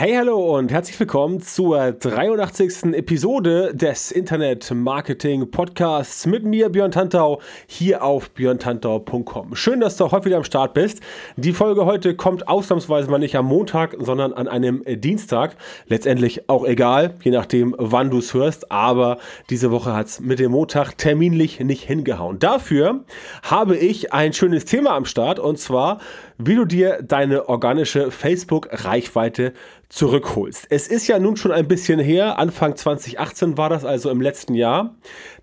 Hey, 0.00 0.14
hallo 0.14 0.56
und 0.56 0.70
herzlich 0.70 1.00
willkommen 1.00 1.40
zur 1.40 1.90
83. 1.90 2.94
Episode 2.94 3.74
des 3.74 4.12
Internet 4.12 4.70
Marketing 4.72 5.50
Podcasts 5.50 6.24
mit 6.24 6.44
mir, 6.44 6.68
Björn 6.68 6.92
Tantau, 6.92 7.40
hier 7.66 8.04
auf 8.04 8.30
björntantau.com. 8.30 9.56
Schön, 9.56 9.80
dass 9.80 9.96
du 9.96 10.08
heute 10.12 10.26
wieder 10.26 10.36
am 10.36 10.44
Start 10.44 10.72
bist. 10.72 11.00
Die 11.36 11.52
Folge 11.52 11.84
heute 11.84 12.14
kommt 12.14 12.46
ausnahmsweise 12.46 13.10
mal 13.10 13.18
nicht 13.18 13.34
am 13.34 13.46
Montag, 13.46 13.96
sondern 13.98 14.32
an 14.32 14.46
einem 14.46 14.84
Dienstag. 14.86 15.56
Letztendlich 15.88 16.48
auch 16.48 16.64
egal, 16.64 17.14
je 17.24 17.32
nachdem, 17.32 17.74
wann 17.76 18.10
du 18.10 18.18
es 18.18 18.32
hörst, 18.34 18.70
aber 18.70 19.18
diese 19.50 19.72
Woche 19.72 19.94
hat 19.94 20.06
es 20.06 20.20
mit 20.20 20.38
dem 20.38 20.52
Montag 20.52 20.96
terminlich 20.96 21.58
nicht 21.58 21.82
hingehauen. 21.82 22.38
Dafür 22.38 23.00
habe 23.42 23.76
ich 23.76 24.12
ein 24.12 24.32
schönes 24.32 24.64
Thema 24.64 24.94
am 24.94 25.06
Start 25.06 25.40
und 25.40 25.58
zwar, 25.58 25.98
wie 26.38 26.54
du 26.54 26.64
dir 26.64 27.02
deine 27.02 27.48
organische 27.48 28.10
Facebook-Reichweite 28.10 29.52
zurückholst. 29.88 30.66
Es 30.70 30.86
ist 30.86 31.08
ja 31.08 31.18
nun 31.18 31.36
schon 31.36 31.52
ein 31.52 31.66
bisschen 31.66 31.98
her, 31.98 32.38
Anfang 32.38 32.76
2018 32.76 33.56
war 33.58 33.68
das 33.68 33.84
also 33.84 34.08
im 34.10 34.20
letzten 34.20 34.54
Jahr, 34.54 34.94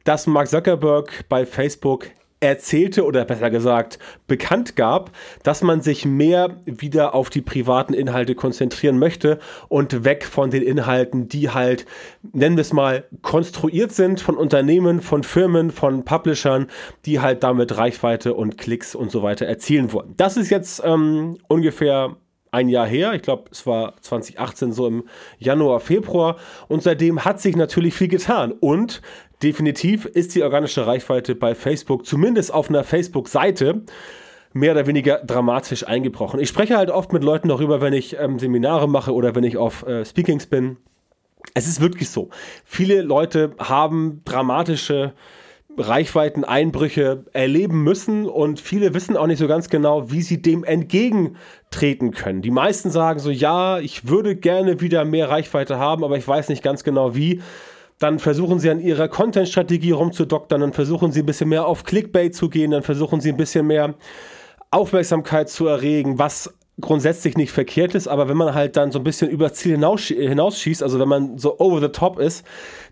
dass 0.05 0.25
Mark 0.25 0.47
Zuckerberg 0.47 1.25
bei 1.27 1.45
Facebook 1.45 2.07
erzählte 2.45 3.05
oder 3.05 3.25
besser 3.25 3.49
gesagt 3.49 3.99
bekannt 4.27 4.75
gab, 4.75 5.11
dass 5.43 5.61
man 5.61 5.81
sich 5.81 6.05
mehr 6.05 6.57
wieder 6.65 7.13
auf 7.13 7.29
die 7.29 7.41
privaten 7.41 7.93
Inhalte 7.93 8.35
konzentrieren 8.35 8.97
möchte 8.97 9.39
und 9.67 10.03
weg 10.03 10.25
von 10.25 10.49
den 10.49 10.61
Inhalten, 10.61 11.27
die 11.27 11.49
halt, 11.49 11.85
nennen 12.33 12.57
wir 12.57 12.61
es 12.61 12.73
mal, 12.73 13.05
konstruiert 13.21 13.91
sind 13.91 14.21
von 14.21 14.37
Unternehmen, 14.37 15.01
von 15.01 15.23
Firmen, 15.23 15.71
von 15.71 16.05
Publishern, 16.05 16.67
die 17.05 17.19
halt 17.19 17.43
damit 17.43 17.77
Reichweite 17.77 18.33
und 18.33 18.57
Klicks 18.57 18.95
und 18.95 19.11
so 19.11 19.23
weiter 19.23 19.45
erzielen 19.45 19.91
wollen. 19.91 20.13
Das 20.17 20.37
ist 20.37 20.49
jetzt 20.49 20.81
ähm, 20.85 21.37
ungefähr 21.47 22.15
ein 22.55 22.69
Jahr 22.69 22.87
her. 22.87 23.13
Ich 23.13 23.21
glaube, 23.21 23.45
es 23.51 23.67
war 23.67 23.93
2018 24.01 24.71
so 24.71 24.87
im 24.87 25.03
Januar, 25.37 25.79
Februar. 25.79 26.37
Und 26.67 26.81
seitdem 26.81 27.25
hat 27.25 27.39
sich 27.41 27.55
natürlich 27.55 27.93
viel 27.93 28.07
getan. 28.07 28.51
Und 28.53 29.01
definitiv 29.43 30.05
ist 30.05 30.33
die 30.35 30.43
organische 30.43 30.87
Reichweite 30.87 31.35
bei 31.35 31.53
Facebook, 31.53 32.05
zumindest 32.05 32.53
auf 32.53 32.69
einer 32.69 32.83
Facebook-Seite, 32.83 33.83
mehr 34.53 34.71
oder 34.71 34.87
weniger 34.87 35.17
dramatisch 35.17 35.85
eingebrochen. 35.85 36.39
Ich 36.39 36.47
spreche 36.47 36.77
halt 36.77 36.89
oft 36.89 37.11
mit 37.11 37.23
Leuten 37.23 37.49
darüber, 37.49 37.81
wenn 37.81 37.93
ich 37.93 38.17
ähm, 38.17 38.39
Seminare 38.39 38.87
mache 38.87 39.13
oder 39.13 39.35
wenn 39.35 39.43
ich 39.43 39.57
auf 39.57 39.85
äh, 39.85 40.05
Speakings 40.05 40.47
bin. 40.47 40.77
Es 41.53 41.67
ist 41.67 41.81
wirklich 41.81 42.09
so. 42.09 42.29
Viele 42.63 43.01
Leute 43.01 43.53
haben 43.59 44.21
dramatische 44.23 45.13
Reichweiteneinbrüche 45.77 47.25
erleben 47.33 47.83
müssen 47.83 48.25
und 48.27 48.59
viele 48.59 48.93
wissen 48.93 49.17
auch 49.17 49.27
nicht 49.27 49.39
so 49.39 49.47
ganz 49.47 49.69
genau, 49.69 50.11
wie 50.11 50.21
sie 50.21 50.41
dem 50.41 50.63
entgegentreten 50.63 52.11
können. 52.11 52.41
Die 52.41 52.51
meisten 52.51 52.91
sagen 52.91 53.19
so, 53.19 53.29
ja, 53.29 53.79
ich 53.79 54.07
würde 54.07 54.35
gerne 54.35 54.81
wieder 54.81 55.05
mehr 55.05 55.29
Reichweite 55.29 55.77
haben, 55.77 56.03
aber 56.03 56.17
ich 56.17 56.27
weiß 56.27 56.49
nicht 56.49 56.63
ganz 56.63 56.83
genau 56.83 57.15
wie. 57.15 57.41
Dann 57.99 58.19
versuchen 58.19 58.59
sie 58.59 58.69
an 58.69 58.81
ihrer 58.81 59.07
Content-Strategie 59.07 59.91
rumzudoktern, 59.91 60.61
dann 60.61 60.73
versuchen 60.73 61.11
sie 61.11 61.21
ein 61.21 61.25
bisschen 61.25 61.49
mehr 61.49 61.65
auf 61.65 61.83
Clickbait 61.83 62.35
zu 62.35 62.49
gehen, 62.49 62.71
dann 62.71 62.83
versuchen 62.83 63.21
sie 63.21 63.29
ein 63.29 63.37
bisschen 63.37 63.67
mehr 63.67 63.95
Aufmerksamkeit 64.71 65.49
zu 65.49 65.67
erregen, 65.67 66.19
was 66.19 66.53
grundsätzlich 66.81 67.37
nicht 67.37 67.51
verkehrt 67.51 67.95
ist, 67.95 68.07
aber 68.07 68.27
wenn 68.27 68.35
man 68.35 68.53
halt 68.53 68.75
dann 68.75 68.91
so 68.91 68.99
ein 68.99 69.03
bisschen 69.03 69.29
über 69.29 69.53
Ziel 69.53 69.73
hinaus, 69.73 70.01
hinausschießt, 70.01 70.83
also 70.83 70.99
wenn 70.99 71.07
man 71.07 71.37
so 71.37 71.57
over 71.59 71.79
the 71.79 71.87
top 71.87 72.19
ist, 72.19 72.45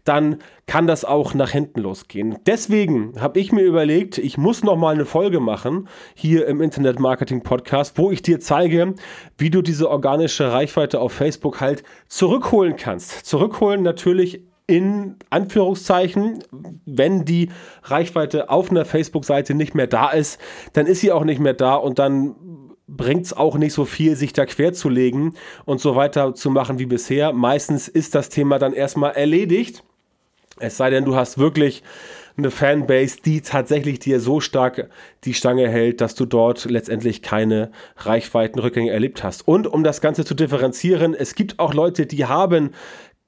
dann 0.06 0.38
kann 0.68 0.88
das 0.88 1.04
auch 1.04 1.34
nach 1.34 1.50
hinten 1.50 1.82
losgehen. 1.82 2.38
Deswegen 2.46 3.20
habe 3.20 3.40
ich 3.40 3.52
mir 3.52 3.64
überlegt, 3.64 4.18
ich 4.18 4.38
muss 4.38 4.64
noch 4.64 4.78
mal 4.78 4.94
eine 4.94 5.06
Folge 5.06 5.42
machen 5.42 5.90
hier 6.16 6.48
im 6.48 6.62
Internet 6.62 7.00
Marketing 7.00 7.44
Podcast, 7.44 7.98
wo 7.98 8.12
ich 8.12 8.22
dir 8.22 8.40
zeige, 8.40 8.96
wie 9.38 9.50
du 9.50 9.62
diese 9.62 9.90
organische 9.90 10.52
Reichweite 10.52 11.02
auf 11.02 11.12
Facebook 11.12 11.60
halt 11.60 11.84
zurückholen 12.08 12.78
kannst. 12.78 13.26
Zurückholen 13.26 13.84
natürlich 13.84 14.42
in 14.66 15.18
Anführungszeichen, 15.30 16.42
wenn 16.86 17.26
die 17.26 17.50
Reichweite 17.84 18.50
auf 18.50 18.72
einer 18.72 18.86
Facebook-Seite 18.86 19.56
nicht 19.56 19.76
mehr 19.76 19.88
da 19.88 20.10
ist, 20.10 20.40
dann 20.72 20.86
ist 20.86 21.02
sie 21.02 21.12
auch 21.12 21.26
nicht 21.26 21.40
mehr 21.40 21.54
da 21.54 21.76
und 21.76 22.00
dann 22.00 22.36
bringt 22.98 23.26
es 23.26 23.34
auch 23.34 23.58
nicht 23.58 23.74
so 23.74 23.86
viel, 23.86 24.16
sich 24.16 24.34
da 24.34 24.46
querzulegen 24.46 25.34
und 25.66 25.82
so 25.82 25.96
weiter 25.96 26.36
zu 26.36 26.50
machen 26.50 26.80
wie 26.80 26.86
bisher. 26.86 27.34
Meistens 27.34 27.88
ist 27.88 28.16
das 28.16 28.30
Thema 28.30 28.60
dann 28.60 28.74
erstmal 28.74 29.12
erledigt. 29.12 29.84
Es 30.60 30.78
sei 30.78 30.90
denn, 30.90 31.06
du 31.06 31.16
hast 31.16 31.38
wirklich 31.38 31.84
eine 32.38 32.52
Fanbase, 32.52 33.18
die 33.24 33.42
tatsächlich 33.42 34.00
dir 34.00 34.20
so 34.20 34.40
stark 34.40 34.90
die 35.24 35.34
Stange 35.34 35.70
hält, 35.70 36.02
dass 36.02 36.16
du 36.16 36.26
dort 36.26 36.66
letztendlich 36.66 37.22
keine 37.22 37.72
Reichweitenrückgänge 37.98 38.92
erlebt 38.92 39.24
hast. 39.24 39.48
Und 39.48 39.68
um 39.68 39.84
das 39.84 40.02
Ganze 40.02 40.26
zu 40.26 40.34
differenzieren, 40.34 41.14
es 41.14 41.36
gibt 41.36 41.60
auch 41.60 41.74
Leute, 41.74 42.06
die 42.06 42.26
haben 42.26 42.72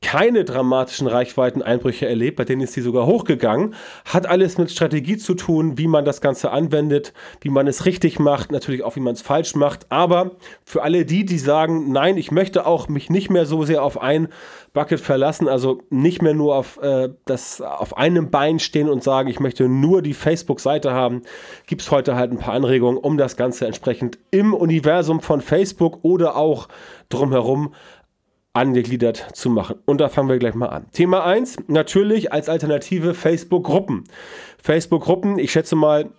keine 0.01 0.45
dramatischen 0.45 1.07
Reichweiteneinbrüche 1.07 2.07
erlebt, 2.07 2.37
bei 2.37 2.45
denen 2.45 2.61
ist 2.61 2.73
sie 2.73 2.81
sogar 2.81 3.07
hochgegangen. 3.07 3.73
Hat 4.05 4.27
alles 4.27 4.57
mit 4.57 4.69
Strategie 4.69 5.17
zu 5.17 5.33
tun, 5.33 5.77
wie 5.79 5.87
man 5.87 6.05
das 6.05 6.21
Ganze 6.21 6.51
anwendet, 6.51 7.11
wie 7.41 7.49
man 7.49 7.65
es 7.65 7.85
richtig 7.85 8.19
macht, 8.19 8.51
natürlich 8.51 8.83
auch 8.83 8.95
wie 8.95 8.99
man 8.99 9.13
es 9.13 9.21
falsch 9.21 9.55
macht. 9.55 9.91
Aber 9.91 10.31
für 10.63 10.83
alle 10.83 11.05
die, 11.05 11.25
die 11.25 11.39
sagen, 11.39 11.91
nein, 11.91 12.17
ich 12.17 12.31
möchte 12.31 12.67
auch 12.67 12.87
mich 12.87 13.09
nicht 13.09 13.31
mehr 13.31 13.45
so 13.45 13.63
sehr 13.63 13.81
auf 13.81 13.99
ein 13.99 14.27
Bucket 14.73 14.99
verlassen, 14.99 15.47
also 15.47 15.81
nicht 15.89 16.21
mehr 16.21 16.33
nur 16.33 16.55
auf, 16.55 16.77
äh, 16.81 17.09
das, 17.25 17.61
auf 17.61 17.97
einem 17.97 18.29
Bein 18.29 18.59
stehen 18.59 18.89
und 18.89 19.03
sagen, 19.03 19.29
ich 19.29 19.39
möchte 19.39 19.67
nur 19.67 20.01
die 20.01 20.13
Facebook-Seite 20.13 20.91
haben, 20.91 21.23
gibt 21.65 21.81
es 21.81 21.89
heute 21.89 22.15
halt 22.15 22.31
ein 22.31 22.37
paar 22.37 22.53
Anregungen, 22.53 22.97
um 22.97 23.17
das 23.17 23.37
Ganze 23.37 23.65
entsprechend 23.65 24.19
im 24.31 24.53
Universum 24.53 25.21
von 25.21 25.41
Facebook 25.41 25.99
oder 26.03 26.35
auch 26.35 26.67
drumherum 27.09 27.73
angegliedert 28.55 29.27
zu 29.33 29.49
machen. 29.49 29.77
Und 29.85 29.99
da 29.99 30.09
fangen 30.09 30.29
wir 30.29 30.39
gleich 30.39 30.55
mal 30.55 30.67
an. 30.67 30.85
Thema 30.91 31.25
1, 31.25 31.67
natürlich 31.67 32.31
als 32.31 32.49
Alternative 32.49 33.13
Facebook-Gruppen. 33.13 34.05
Facebook-Gruppen, 34.61 35.37
ich 35.39 35.51
schätze 35.51 35.75
mal, 35.75 36.09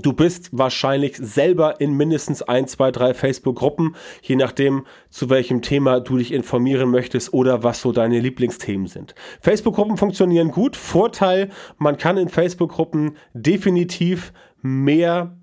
Du 0.00 0.14
bist 0.14 0.48
wahrscheinlich 0.52 1.18
selber 1.18 1.78
in 1.78 1.94
mindestens 1.94 2.40
ein, 2.40 2.66
zwei, 2.66 2.90
drei 2.90 3.12
Facebook-Gruppen, 3.12 3.94
je 4.22 4.36
nachdem, 4.36 4.86
zu 5.10 5.28
welchem 5.28 5.60
Thema 5.60 6.00
du 6.00 6.16
dich 6.16 6.32
informieren 6.32 6.90
möchtest 6.90 7.34
oder 7.34 7.62
was 7.62 7.82
so 7.82 7.92
deine 7.92 8.18
Lieblingsthemen 8.18 8.86
sind. 8.86 9.14
Facebook-Gruppen 9.42 9.98
funktionieren 9.98 10.50
gut. 10.50 10.76
Vorteil, 10.76 11.50
man 11.76 11.98
kann 11.98 12.16
in 12.16 12.30
Facebook-Gruppen 12.30 13.18
definitiv 13.34 14.32
mehr 14.62 15.36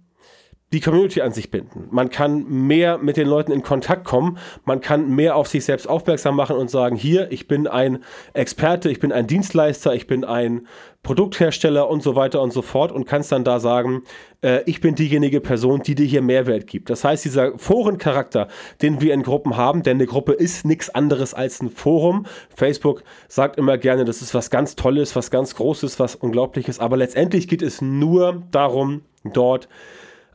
die 0.72 0.81
Community 0.81 1.22
an 1.22 1.31
sich 1.31 1.50
binden. 1.50 1.88
Man 1.90 2.09
kann 2.09 2.46
mehr 2.47 3.00
mit 3.00 3.18
den 3.18 3.28
Leuten 3.28 3.52
in 3.52 3.63
Kontakt 3.63 4.06
kommen. 4.06 4.38
Man 4.66 4.81
kann 4.81 5.09
mehr 5.09 5.35
auf 5.35 5.47
sich 5.47 5.66
selbst 5.66 5.90
aufmerksam 5.90 6.35
machen 6.35 6.56
und 6.56 6.69
sagen, 6.69 6.96
hier, 6.96 7.31
ich 7.31 7.47
bin 7.47 7.66
ein 7.68 8.03
Experte, 8.34 8.91
ich 8.91 9.00
bin 9.00 9.12
ein 9.12 9.25
Dienstleister, 9.25 9.96
ich 9.96 10.06
bin 10.06 10.24
ein 10.24 10.68
Produkthersteller 11.02 11.90
und 11.90 12.03
so 12.03 12.16
weiter 12.16 12.41
und 12.41 12.52
so 12.52 12.62
fort 12.62 12.91
und 12.91 13.06
kannst 13.06 13.31
dann 13.31 13.44
da 13.44 13.59
sagen, 13.59 14.03
äh, 14.44 14.62
ich 14.66 14.81
bin 14.81 14.96
diejenige 14.96 15.40
Person, 15.41 15.81
die 15.81 15.96
dir 15.96 16.06
hier 16.06 16.22
Mehrwert 16.22 16.68
gibt. 16.68 16.90
Das 16.90 17.03
heißt, 17.03 17.25
dieser 17.25 17.57
Forencharakter, 17.57 18.47
den 18.81 19.01
wir 19.01 19.13
in 19.13 19.24
Gruppen 19.24 19.57
haben, 19.57 19.81
denn 19.81 19.97
eine 19.97 20.06
Gruppe 20.06 20.34
ist 20.34 20.66
nichts 20.66 20.90
anderes 20.90 21.34
als 21.34 21.62
ein 21.62 21.69
Forum. 21.69 22.25
Facebook 22.53 23.03
sagt 23.28 23.57
immer 23.57 23.78
gerne, 23.78 24.06
das 24.06 24.22
ist 24.22 24.36
was 24.36 24.50
ganz 24.50 24.75
Tolles, 24.75 25.16
was 25.16 25.31
ganz 25.31 25.56
Großes, 25.56 26.00
was 26.00 26.15
Unglaubliches, 26.15 26.80
aber 26.80 26.98
letztendlich 26.98 27.48
geht 27.48 27.62
es 27.62 27.81
nur 27.81 28.44
darum, 28.51 29.01
dort 29.24 29.69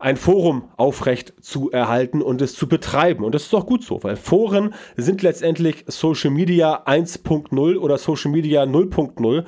ein 0.04 0.18
Forum 0.18 0.68
aufrecht 0.76 1.32
zu 1.40 1.70
erhalten 1.70 2.20
und 2.20 2.42
es 2.42 2.54
zu 2.54 2.68
betreiben. 2.68 3.24
Und 3.24 3.34
das 3.34 3.44
ist 3.44 3.54
auch 3.54 3.64
gut 3.64 3.82
so, 3.82 4.02
weil 4.02 4.16
Foren 4.16 4.74
sind 4.96 5.22
letztendlich 5.22 5.82
Social 5.86 6.30
Media 6.30 6.84
1.0 6.84 7.78
oder 7.78 7.96
Social 7.96 8.30
Media 8.30 8.64
0.0. 8.64 9.44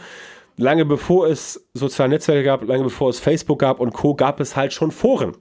Lange 0.57 0.87
bevor 0.87 1.29
es 1.29 1.69
soziale 1.75 2.09
Netzwerke 2.09 2.43
gab, 2.43 2.67
lange 2.67 2.85
bevor 2.85 3.11
es 3.11 3.21
Facebook 3.21 3.59
gab 3.59 3.81
und 3.81 3.93
Co., 3.93 4.15
gab 4.15 4.41
es 4.41 4.57
halt 4.57 4.73
schon 4.73 4.93
Foren. 4.93 5.37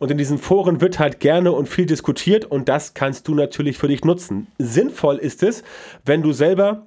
Und 0.00 0.10
in 0.10 0.18
diesen 0.18 0.38
Foren 0.38 0.80
wird 0.80 0.98
halt 0.98 1.20
gerne 1.20 1.52
und 1.52 1.68
viel 1.68 1.86
diskutiert 1.86 2.44
und 2.44 2.68
das 2.68 2.92
kannst 2.92 3.28
du 3.28 3.36
natürlich 3.36 3.78
für 3.78 3.86
dich 3.86 4.04
nutzen. 4.04 4.48
Sinnvoll 4.58 5.18
ist 5.18 5.44
es, 5.44 5.62
wenn 6.04 6.22
du 6.22 6.32
selber 6.32 6.86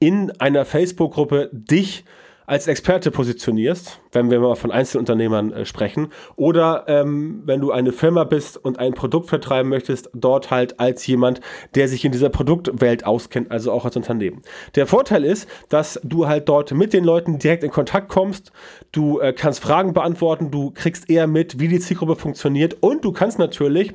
in 0.00 0.32
einer 0.40 0.64
Facebook-Gruppe 0.64 1.50
dich 1.52 2.04
als 2.46 2.68
Experte 2.68 3.10
positionierst, 3.10 4.00
wenn 4.12 4.30
wir 4.30 4.40
mal 4.40 4.54
von 4.54 4.70
Einzelunternehmern 4.70 5.52
äh, 5.52 5.64
sprechen, 5.64 6.08
oder 6.36 6.84
ähm, 6.86 7.42
wenn 7.44 7.60
du 7.60 7.72
eine 7.72 7.92
Firma 7.92 8.24
bist 8.24 8.56
und 8.56 8.78
ein 8.78 8.94
Produkt 8.94 9.28
vertreiben 9.28 9.68
möchtest, 9.68 10.10
dort 10.14 10.50
halt 10.50 10.78
als 10.80 11.06
jemand, 11.06 11.40
der 11.74 11.88
sich 11.88 12.04
in 12.04 12.12
dieser 12.12 12.28
Produktwelt 12.28 13.04
auskennt, 13.04 13.50
also 13.50 13.72
auch 13.72 13.84
als 13.84 13.96
Unternehmen. 13.96 14.42
Der 14.74 14.86
Vorteil 14.86 15.24
ist, 15.24 15.48
dass 15.68 16.00
du 16.04 16.26
halt 16.28 16.48
dort 16.48 16.72
mit 16.72 16.92
den 16.92 17.04
Leuten 17.04 17.38
direkt 17.38 17.64
in 17.64 17.70
Kontakt 17.70 18.08
kommst, 18.08 18.52
du 18.92 19.20
äh, 19.20 19.32
kannst 19.32 19.60
Fragen 19.60 19.92
beantworten, 19.92 20.50
du 20.50 20.70
kriegst 20.70 21.10
eher 21.10 21.26
mit, 21.26 21.58
wie 21.58 21.68
die 21.68 21.80
Zielgruppe 21.80 22.16
funktioniert 22.16 22.76
und 22.80 23.04
du 23.04 23.12
kannst 23.12 23.38
natürlich 23.38 23.92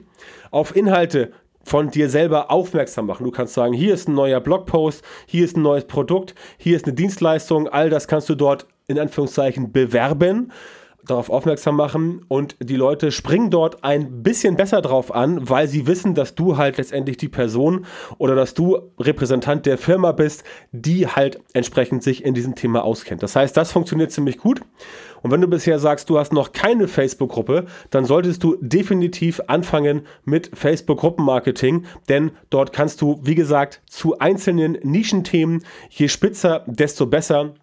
auf 0.52 0.76
Inhalte 0.76 1.32
von 1.64 1.92
dir 1.92 2.10
selber 2.10 2.52
aufmerksam 2.52 3.06
machen. 3.06 3.24
Du 3.24 3.32
kannst 3.32 3.54
sagen, 3.54 3.74
hier 3.74 3.94
ist 3.94 4.08
ein 4.08 4.16
neuer 4.16 4.40
Blogpost, 4.40 5.04
hier 5.26 5.46
ist 5.46 5.58
ein 5.58 5.62
neues 5.62 5.86
Produkt, 5.86 6.36
hier 6.58 6.76
ist 6.76 6.86
eine 6.86 6.94
Dienstleistung, 6.94 7.68
all 7.68 7.90
das 7.90 8.08
kannst 8.08 8.30
du 8.30 8.36
dort 8.36 8.68
in 8.88 9.00
Anführungszeichen 9.00 9.72
bewerben 9.72 10.52
darauf 11.06 11.30
aufmerksam 11.30 11.76
machen 11.76 12.24
und 12.28 12.56
die 12.60 12.76
Leute 12.76 13.12
springen 13.12 13.50
dort 13.50 13.84
ein 13.84 14.24
bisschen 14.24 14.56
besser 14.56 14.82
drauf 14.82 15.14
an, 15.14 15.50
weil 15.50 15.68
sie 15.68 15.88
wissen, 15.88 16.16
dass 16.16 16.36
du 16.36 16.58
halt 16.58 16.78
letztendlich 16.78 17.18
die 17.18 17.30
Person 17.30 17.86
oder 18.18 18.36
dass 18.36 18.54
du 18.54 18.92
Repräsentant 19.00 19.66
der 19.66 19.78
Firma 19.78 20.12
bist, 20.12 20.44
die 20.72 21.08
halt 21.08 21.40
entsprechend 21.54 22.04
sich 22.04 22.24
in 22.24 22.34
diesem 22.34 22.56
Thema 22.56 22.84
auskennt. 22.84 23.24
Das 23.24 23.36
heißt, 23.36 23.56
das 23.56 23.72
funktioniert 23.72 24.12
ziemlich 24.12 24.38
gut. 24.38 24.62
Und 25.22 25.32
wenn 25.32 25.42
du 25.42 25.48
bisher 25.48 25.80
sagst, 25.80 26.10
du 26.10 26.18
hast 26.18 26.34
noch 26.34 26.52
keine 26.52 26.88
Facebook-Gruppe, 26.88 27.66
dann 27.90 28.06
solltest 28.06 28.44
du 28.44 28.58
definitiv 28.60 29.42
anfangen 29.48 30.02
mit 30.26 30.52
Facebook-Gruppenmarketing, 30.54 31.86
denn 32.10 32.32
dort 32.50 32.74
kannst 32.74 33.02
du, 33.02 33.20
wie 33.24 33.36
gesagt, 33.36 33.82
zu 33.88 34.20
einzelnen 34.20 34.78
Nischenthemen, 34.84 35.64
je 35.90 36.08
spitzer, 36.08 36.64
desto 36.68 37.06
besser, 37.06 37.54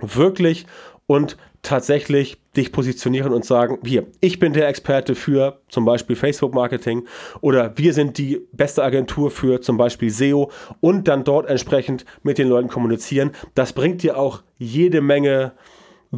wirklich 0.00 0.66
und 1.06 1.36
tatsächlich 1.62 2.38
dich 2.56 2.72
positionieren 2.72 3.32
und 3.32 3.44
sagen, 3.44 3.78
hier, 3.84 4.06
ich 4.20 4.38
bin 4.38 4.52
der 4.52 4.68
Experte 4.68 5.14
für 5.14 5.60
zum 5.68 5.84
Beispiel 5.84 6.16
Facebook-Marketing 6.16 7.06
oder 7.40 7.76
wir 7.78 7.94
sind 7.94 8.18
die 8.18 8.40
beste 8.52 8.82
Agentur 8.82 9.30
für 9.30 9.60
zum 9.60 9.76
Beispiel 9.76 10.10
SEO 10.10 10.50
und 10.80 11.08
dann 11.08 11.24
dort 11.24 11.48
entsprechend 11.48 12.04
mit 12.22 12.38
den 12.38 12.48
Leuten 12.48 12.68
kommunizieren. 12.68 13.30
Das 13.54 13.72
bringt 13.72 14.02
dir 14.02 14.18
auch 14.18 14.42
jede 14.58 15.00
Menge 15.00 15.52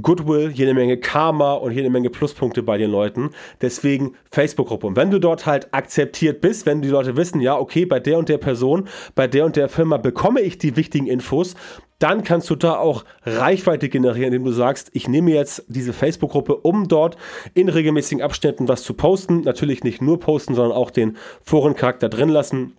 Goodwill, 0.01 0.51
jede 0.51 0.75
Menge 0.75 0.97
Karma 0.97 1.55
und 1.55 1.73
jede 1.73 1.89
Menge 1.89 2.11
Pluspunkte 2.11 2.63
bei 2.63 2.79
den 2.79 2.91
Leuten. 2.91 3.31
Deswegen 3.61 4.17
Facebook-Gruppe. 4.31 4.89
Und 4.89 4.97
wenn 4.97 5.11
du 5.11 5.21
dort 5.21 5.47
halt 5.47 5.73
akzeptiert 5.73 6.41
bist, 6.41 6.67
wenn 6.67 6.83
die 6.83 6.89
Leute 6.89 7.17
wissen, 7.17 7.41
ja, 7.41 7.57
okay, 7.57 7.87
bei 7.87 8.01
der 8.01 8.19
und 8.19 8.29
der 8.29 8.39
Person, 8.39 8.89
bei 9.15 9.29
der 9.29 9.45
und 9.45 9.57
der 9.57 9.69
Firma 9.69 9.97
bekomme 9.97 10.41
ich 10.41 10.59
die 10.59 10.77
wichtigen 10.77 11.07
Infos, 11.07 11.55
dann 12.01 12.25
kannst 12.25 12.51
du 12.51 12.57
da 12.57 12.77
auch 12.77 13.05
Reichweite 13.23 13.89
generieren, 13.89 14.33
indem 14.33 14.45
du 14.45 14.51
sagst, 14.51 14.91
ich 14.93 15.09
nehme 15.09 15.31
jetzt 15.31 15.65
diese 15.69 15.93
Facebook-Gruppe, 15.93 16.57
um 16.57 16.89
dort 16.89 17.17
in 17.55 17.69
regelmäßigen 17.69 18.23
Abständen 18.23 18.67
was 18.67 18.83
zu 18.83 18.95
posten. 18.95 19.43
Natürlich 19.43 19.85
nicht 19.85 20.03
nur 20.03 20.19
posten, 20.19 20.55
sondern 20.55 20.77
auch 20.77 20.91
den 20.91 21.17
Forencharakter 21.45 22.09
drin 22.09 22.29
lassen, 22.31 22.77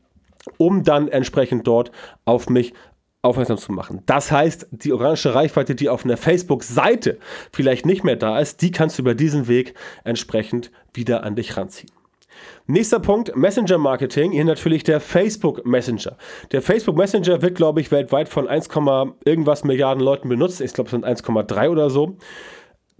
um 0.57 0.83
dann 0.83 1.07
entsprechend 1.07 1.65
dort 1.65 1.91
auf 2.25 2.49
mich 2.49 2.73
aufmerksam 3.25 3.57
zu 3.57 3.71
machen. 3.71 4.01
Das 4.05 4.31
heißt, 4.31 4.67
die 4.71 4.93
organische 4.93 5.35
Reichweite, 5.35 5.75
die 5.75 5.89
auf 5.89 6.05
einer 6.05 6.17
Facebook-Seite 6.17 7.17
vielleicht 7.51 7.85
nicht 7.85 8.03
mehr 8.03 8.15
da 8.15 8.39
ist, 8.39 8.61
die 8.61 8.71
kannst 8.71 8.97
du 8.97 9.01
über 9.01 9.15
diesen 9.15 9.47
Weg 9.47 9.73
entsprechend 10.03 10.71
wieder 10.93 11.23
an 11.23 11.35
dich 11.35 11.57
ranziehen. 11.57 11.91
Nächster 12.67 12.99
Punkt, 12.99 13.35
Messenger 13.35 13.77
Marketing. 13.77 14.31
Hier 14.31 14.43
natürlich 14.43 14.83
der 14.83 14.99
Facebook 14.99 15.65
Messenger. 15.65 16.17
Der 16.51 16.61
Facebook 16.61 16.97
Messenger 16.97 17.41
wird, 17.41 17.55
glaube 17.55 17.79
ich, 17.79 17.91
weltweit 17.91 18.27
von 18.27 18.47
1, 18.47 18.69
irgendwas 19.23 19.63
Milliarden 19.63 20.03
Leuten 20.03 20.29
benutzt. 20.29 20.61
Ich 20.61 20.73
glaube, 20.73 20.87
es 20.87 20.91
sind 20.91 21.05
1,3 21.05 21.69
oder 21.69 21.89
so. 21.89 22.17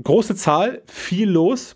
Große 0.03 0.35
Zahl, 0.35 0.81
viel 0.85 1.29
los. 1.29 1.75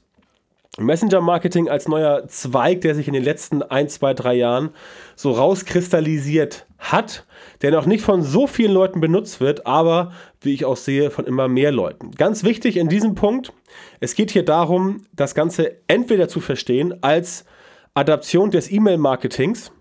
Messenger 0.78 1.20
Marketing 1.20 1.68
als 1.68 1.88
neuer 1.88 2.28
Zweig, 2.28 2.82
der 2.82 2.96
sich 2.96 3.08
in 3.08 3.14
den 3.14 3.24
letzten 3.24 3.64
1, 3.64 3.96
2, 3.96 4.14
3 4.14 4.34
Jahren 4.36 4.70
so 5.16 5.32
rauskristallisiert 5.32 6.68
hat, 6.80 7.26
der 7.62 7.72
noch 7.72 7.86
nicht 7.86 8.04
von 8.04 8.22
so 8.22 8.48
vielen 8.48 8.72
Leuten 8.72 9.02
benutzt 9.02 9.42
wird, 9.42 9.68
aber 9.68 10.12
wie 10.42 10.54
ich 10.54 10.66
auch 10.66 10.78
sehe, 10.78 11.12
von 11.12 11.26
immer 11.26 11.48
mehr 11.48 11.72
Leuten. 11.72 12.12
Ganz 12.12 12.44
wichtig 12.44 12.78
in 12.78 12.88
diesem 12.88 13.16
Punkt, 13.16 13.54
es 14.00 14.16
geht 14.16 14.32
hier 14.32 14.46
darum, 14.46 15.06
das 15.14 15.36
Ganze 15.36 15.78
entweder 15.88 16.28
zu 16.30 16.40
verstehen 16.40 17.04
als 17.04 17.46
Adaption 17.94 18.50
des 18.50 18.72
E-Mail-Marketings, 18.72 19.72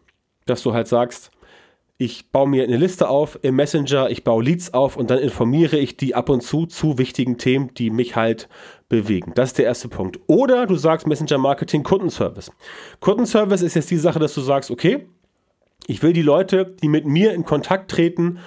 dass 0.46 0.62
du 0.62 0.74
halt 0.74 0.88
sagst, 0.88 1.30
ich 2.00 2.30
baue 2.30 2.48
mir 2.48 2.62
eine 2.62 2.76
Liste 2.76 3.08
auf 3.08 3.40
im 3.42 3.56
Messenger, 3.56 4.08
ich 4.08 4.22
baue 4.22 4.42
Leads 4.44 4.72
auf 4.72 4.96
und 4.96 5.10
dann 5.10 5.18
informiere 5.18 5.76
ich 5.76 5.96
die 5.96 6.14
ab 6.14 6.28
und 6.28 6.42
zu 6.42 6.66
zu 6.66 6.96
wichtigen 6.96 7.38
Themen, 7.38 7.74
die 7.74 7.90
mich 7.90 8.14
halt 8.14 8.48
bewegen. 8.88 9.32
Das 9.34 9.50
ist 9.50 9.58
der 9.58 9.64
erste 9.64 9.88
Punkt. 9.88 10.20
Oder 10.28 10.66
du 10.66 10.76
sagst 10.76 11.08
Messenger 11.08 11.38
Marketing 11.38 11.82
Kundenservice. 11.82 12.52
Kundenservice 13.00 13.62
ist 13.62 13.74
jetzt 13.74 13.90
die 13.90 13.96
Sache, 13.96 14.20
dass 14.20 14.32
du 14.32 14.40
sagst, 14.40 14.70
okay, 14.70 15.08
ich 15.86 16.02
will 16.02 16.12
die 16.12 16.22
Leute, 16.22 16.76
die 16.82 16.88
mit 16.88 17.06
mir 17.06 17.32
in 17.32 17.44
Kontakt 17.44 17.90
treten, 17.90 18.38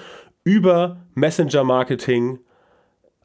über 0.44 1.06
Messenger 1.14 1.64
Marketing 1.64 2.40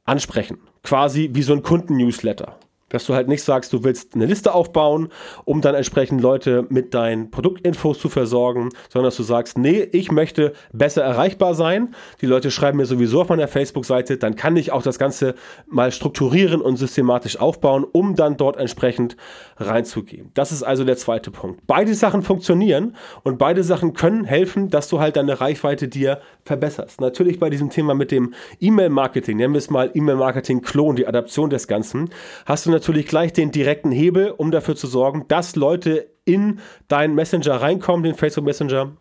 ansprechen. 0.05 0.58
Quasi 0.82 1.31
wie 1.32 1.43
so 1.43 1.53
ein 1.53 1.62
Kunden-Newsletter. 1.62 2.58
Dass 2.88 3.05
du 3.06 3.15
halt 3.15 3.27
nicht 3.27 3.43
sagst, 3.43 3.73
du 3.73 3.83
willst 3.83 4.15
eine 4.15 4.27
Liste 4.27 4.55
aufbauen, 4.55 5.09
um 5.44 5.61
dann 5.61 5.75
entsprechend 5.75 6.21
Leute 6.21 6.67
mit 6.69 6.94
deinen 6.94 7.31
Produktinfos 7.33 7.99
zu 7.99 8.09
versorgen, 8.09 8.69
sondern 8.88 9.09
dass 9.09 9.17
du 9.17 9.25
sagst, 9.25 9.59
nee, 9.59 9.88
ich 9.93 10.12
möchte 10.12 10.53
besser 10.73 11.03
erreichbar 11.03 11.55
sein. 11.55 11.94
Die 12.21 12.27
Leute 12.27 12.53
schreiben 12.53 12.79
mir 12.79 12.87
sowieso 12.87 13.23
auf 13.23 13.29
meiner 13.29 13.49
Facebook-Seite, 13.49 14.19
dann 14.19 14.37
kann 14.37 14.56
ich 14.56 14.71
auch 14.71 14.83
das 14.83 14.99
Ganze 14.99 15.35
mal 15.67 15.91
strukturieren 15.91 16.61
und 16.61 16.77
systematisch 16.77 17.38
aufbauen, 17.41 17.85
um 17.91 18.15
dann 18.15 18.37
dort 18.37 18.56
entsprechend 18.56 19.17
reinzugehen. 19.56 20.31
Das 20.35 20.53
ist 20.53 20.62
also 20.62 20.85
der 20.85 20.97
zweite 20.97 21.31
Punkt. 21.31 21.67
Beide 21.67 21.94
Sachen 21.94 22.23
funktionieren 22.23 22.94
und 23.25 23.38
beide 23.38 23.65
Sachen 23.65 23.94
können 23.94 24.25
helfen, 24.25 24.71
dass 24.71 24.88
du 24.88 25.00
halt 25.00 25.17
deine 25.17 25.41
Reichweite 25.41 25.88
dir 25.88 26.21
verbesserst. 26.44 27.00
Natürlich 27.00 27.41
bei 27.41 27.50
diesem 27.50 27.71
Thema 27.71 27.94
mit 27.94 28.12
dem 28.12 28.35
E-Mail-Marketing, 28.61 29.37
nennen 29.37 29.55
wir 29.55 29.59
es 29.59 29.71
mal 29.71 29.91
E-Mail-Marketing-Klon, 29.93 30.97
die 30.97 31.06
Adaption 31.06 31.50
des 31.50 31.67
Ganzen, 31.67 32.11
hast 32.44 32.67
du 32.67 32.75
natürlich 32.76 33.06
gleich 33.06 33.32
den 33.32 33.50
direkten 33.50 33.90
Hebel, 33.90 34.31
um 34.31 34.50
dafür 34.50 34.76
zu 34.76 34.87
sorgen, 34.87 35.25
dass 35.28 35.56
Leute 35.56 36.11
in 36.25 36.61
deinen 36.88 37.14
Messenger 37.14 37.55
reinkommen, 37.55 38.02
den 38.02 38.14
Facebook 38.14 38.44
Messenger, 38.44 38.96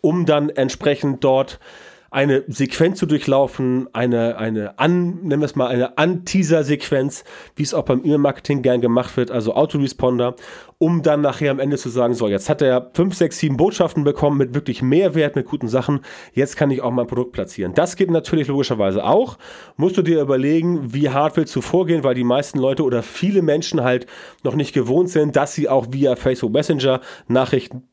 um 0.00 0.24
dann 0.26 0.48
entsprechend 0.50 1.24
dort 1.24 1.58
eine 2.12 2.44
Sequenz 2.46 2.98
zu 2.98 3.06
durchlaufen, 3.06 3.88
eine, 3.94 4.36
eine 4.36 4.78
an, 4.78 5.22
nennen 5.22 5.40
wir 5.40 5.46
es 5.46 5.56
mal, 5.56 5.68
eine 5.68 5.96
An-Teaser-Sequenz, 5.96 7.24
wie 7.56 7.62
es 7.62 7.72
auch 7.72 7.84
beim 7.84 8.04
E-Mail-Marketing 8.04 8.60
gern 8.60 8.82
gemacht 8.82 9.16
wird, 9.16 9.30
also 9.30 9.54
Autoresponder, 9.54 10.36
um 10.76 11.02
dann 11.02 11.22
nachher 11.22 11.50
am 11.50 11.58
Ende 11.58 11.78
zu 11.78 11.88
sagen, 11.88 12.12
so, 12.12 12.28
jetzt 12.28 12.50
hat 12.50 12.60
er 12.60 12.90
fünf, 12.92 13.14
sechs, 13.14 13.38
sieben 13.38 13.56
Botschaften 13.56 14.04
bekommen 14.04 14.36
mit 14.36 14.54
wirklich 14.54 14.82
Mehrwert, 14.82 15.36
mit 15.36 15.46
guten 15.46 15.68
Sachen, 15.68 16.00
jetzt 16.34 16.58
kann 16.58 16.70
ich 16.70 16.82
auch 16.82 16.90
mein 16.90 17.06
Produkt 17.06 17.32
platzieren. 17.32 17.72
Das 17.72 17.96
geht 17.96 18.10
natürlich 18.10 18.48
logischerweise 18.48 19.04
auch. 19.04 19.38
Musst 19.76 19.96
du 19.96 20.02
dir 20.02 20.20
überlegen, 20.20 20.92
wie 20.92 21.08
hart 21.08 21.38
willst 21.38 21.56
du 21.56 21.62
vorgehen, 21.62 22.04
weil 22.04 22.14
die 22.14 22.24
meisten 22.24 22.58
Leute 22.58 22.84
oder 22.84 23.02
viele 23.02 23.40
Menschen 23.40 23.82
halt 23.82 24.06
noch 24.42 24.54
nicht 24.54 24.74
gewohnt 24.74 25.08
sind, 25.08 25.34
dass 25.34 25.54
sie 25.54 25.68
auch 25.68 25.86
via 25.90 26.14
Facebook 26.14 26.52
Messenger 26.52 27.00
Nachrichten 27.26 27.84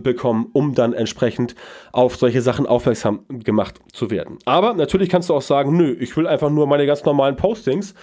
bekommen, 0.00 0.48
um 0.52 0.74
dann 0.74 0.94
entsprechend 0.94 1.54
auf 1.92 2.16
solche 2.16 2.40
Sachen 2.40 2.66
aufmerksam 2.66 3.24
gemacht 3.28 3.78
zu 3.92 4.10
werden. 4.10 4.38
Aber 4.46 4.72
natürlich 4.72 5.10
kannst 5.10 5.28
du 5.28 5.34
auch 5.34 5.42
sagen, 5.42 5.76
nö, 5.76 5.94
ich 6.00 6.16
will 6.16 6.26
einfach 6.26 6.48
nur 6.48 6.66
meine 6.66 6.86
ganz 6.86 7.04
normalen 7.04 7.36
Postings, 7.36 7.94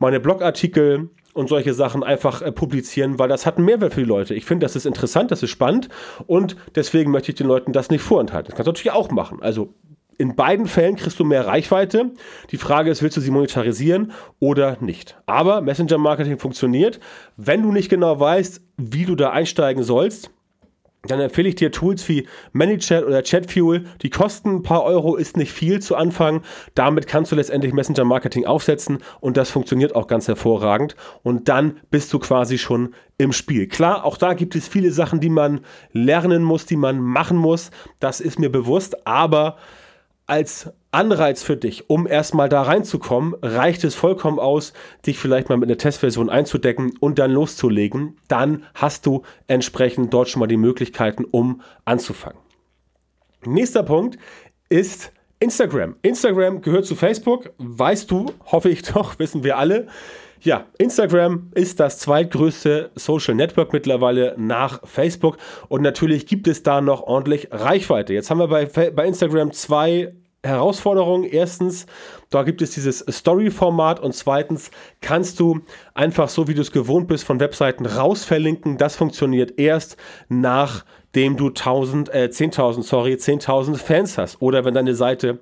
meine 0.00 0.18
Blogartikel 0.18 1.08
und 1.34 1.48
solche 1.48 1.72
Sachen 1.72 2.02
einfach 2.02 2.42
äh, 2.42 2.50
publizieren, 2.50 3.20
weil 3.20 3.28
das 3.28 3.46
hat 3.46 3.58
einen 3.58 3.66
Mehrwert 3.66 3.94
für 3.94 4.00
die 4.00 4.06
Leute. 4.06 4.34
Ich 4.34 4.44
finde, 4.44 4.64
das 4.64 4.74
ist 4.74 4.86
interessant, 4.86 5.30
das 5.30 5.44
ist 5.44 5.50
spannend 5.50 5.88
und 6.26 6.56
deswegen 6.74 7.12
möchte 7.12 7.30
ich 7.30 7.36
den 7.36 7.46
Leuten 7.46 7.72
das 7.72 7.90
nicht 7.90 8.02
vorenthalten. 8.02 8.48
Das 8.50 8.56
kannst 8.56 8.66
du 8.66 8.70
natürlich 8.70 8.92
auch 8.92 9.10
machen. 9.12 9.40
Also 9.40 9.72
in 10.18 10.34
beiden 10.34 10.66
Fällen 10.66 10.96
kriegst 10.96 11.20
du 11.20 11.24
mehr 11.24 11.46
Reichweite. 11.46 12.10
Die 12.50 12.56
Frage 12.56 12.90
ist, 12.90 13.02
willst 13.02 13.18
du 13.18 13.20
sie 13.20 13.30
monetarisieren 13.30 14.12
oder 14.40 14.78
nicht? 14.80 15.16
Aber 15.26 15.60
Messenger 15.60 15.98
Marketing 15.98 16.38
funktioniert. 16.38 16.98
Wenn 17.36 17.62
du 17.62 17.70
nicht 17.70 17.90
genau 17.90 18.18
weißt, 18.18 18.62
wie 18.78 19.04
du 19.04 19.14
da 19.14 19.30
einsteigen 19.30 19.84
sollst, 19.84 20.30
dann 21.10 21.20
empfehle 21.20 21.48
ich 21.48 21.54
dir 21.56 21.72
Tools 21.72 22.08
wie 22.08 22.26
ManyChat 22.52 23.04
oder 23.04 23.22
ChatFuel. 23.22 23.84
Die 24.02 24.10
kosten 24.10 24.56
ein 24.56 24.62
paar 24.62 24.82
Euro, 24.84 25.16
ist 25.16 25.36
nicht 25.36 25.52
viel 25.52 25.80
zu 25.80 25.96
Anfang. 25.96 26.42
Damit 26.74 27.06
kannst 27.06 27.32
du 27.32 27.36
letztendlich 27.36 27.72
Messenger 27.72 28.04
Marketing 28.04 28.46
aufsetzen 28.46 28.98
und 29.20 29.36
das 29.36 29.50
funktioniert 29.50 29.94
auch 29.94 30.06
ganz 30.06 30.28
hervorragend. 30.28 30.96
Und 31.22 31.48
dann 31.48 31.78
bist 31.90 32.12
du 32.12 32.18
quasi 32.18 32.58
schon 32.58 32.94
im 33.18 33.32
Spiel. 33.32 33.66
Klar, 33.66 34.04
auch 34.04 34.16
da 34.16 34.34
gibt 34.34 34.54
es 34.54 34.68
viele 34.68 34.90
Sachen, 34.90 35.20
die 35.20 35.30
man 35.30 35.60
lernen 35.92 36.42
muss, 36.42 36.66
die 36.66 36.76
man 36.76 36.98
machen 36.98 37.36
muss. 37.36 37.70
Das 38.00 38.20
ist 38.20 38.38
mir 38.38 38.50
bewusst, 38.50 39.06
aber 39.06 39.56
als 40.26 40.70
Anreiz 40.96 41.42
für 41.42 41.58
dich, 41.58 41.90
um 41.90 42.06
erstmal 42.06 42.48
da 42.48 42.62
reinzukommen, 42.62 43.34
reicht 43.42 43.84
es 43.84 43.94
vollkommen 43.94 44.38
aus, 44.38 44.72
dich 45.04 45.18
vielleicht 45.18 45.50
mal 45.50 45.58
mit 45.58 45.68
einer 45.68 45.76
Testversion 45.76 46.30
einzudecken 46.30 46.94
und 47.00 47.18
dann 47.18 47.32
loszulegen. 47.32 48.16
Dann 48.28 48.64
hast 48.72 49.04
du 49.04 49.22
entsprechend 49.46 50.14
dort 50.14 50.30
schon 50.30 50.40
mal 50.40 50.46
die 50.46 50.56
Möglichkeiten, 50.56 51.26
um 51.26 51.60
anzufangen. 51.84 52.40
Nächster 53.44 53.82
Punkt 53.82 54.16
ist 54.70 55.12
Instagram. 55.38 55.96
Instagram 56.00 56.62
gehört 56.62 56.86
zu 56.86 56.96
Facebook, 56.96 57.50
weißt 57.58 58.10
du, 58.10 58.32
hoffe 58.46 58.70
ich 58.70 58.80
doch, 58.80 59.18
wissen 59.18 59.44
wir 59.44 59.58
alle. 59.58 59.88
Ja, 60.40 60.64
Instagram 60.78 61.50
ist 61.54 61.78
das 61.78 61.98
zweitgrößte 61.98 62.90
Social 62.94 63.34
Network 63.34 63.74
mittlerweile 63.74 64.34
nach 64.38 64.80
Facebook 64.88 65.36
und 65.68 65.82
natürlich 65.82 66.26
gibt 66.26 66.48
es 66.48 66.62
da 66.62 66.80
noch 66.80 67.02
ordentlich 67.02 67.48
Reichweite. 67.50 68.14
Jetzt 68.14 68.30
haben 68.30 68.38
wir 68.38 68.48
bei, 68.48 68.64
bei 68.64 69.06
Instagram 69.06 69.52
zwei 69.52 70.14
Herausforderungen. 70.46 71.24
Erstens, 71.24 71.86
da 72.30 72.42
gibt 72.42 72.62
es 72.62 72.72
dieses 72.72 73.00
Story-Format 73.00 74.00
und 74.00 74.14
zweitens 74.14 74.70
kannst 75.00 75.40
du 75.40 75.60
einfach 75.94 76.28
so, 76.28 76.48
wie 76.48 76.54
du 76.54 76.62
es 76.62 76.72
gewohnt 76.72 77.08
bist, 77.08 77.24
von 77.24 77.40
Webseiten 77.40 77.86
raus 77.86 78.24
verlinken. 78.24 78.78
Das 78.78 78.96
funktioniert 78.96 79.58
erst 79.58 79.96
nachdem 80.28 81.36
du 81.36 81.48
1000, 81.48 82.14
äh, 82.14 82.28
10.000, 82.30 82.82
sorry, 82.82 83.14
10.000 83.14 83.76
Fans 83.76 84.18
hast 84.18 84.40
oder 84.40 84.64
wenn 84.64 84.74
deine 84.74 84.94
Seite 84.94 85.40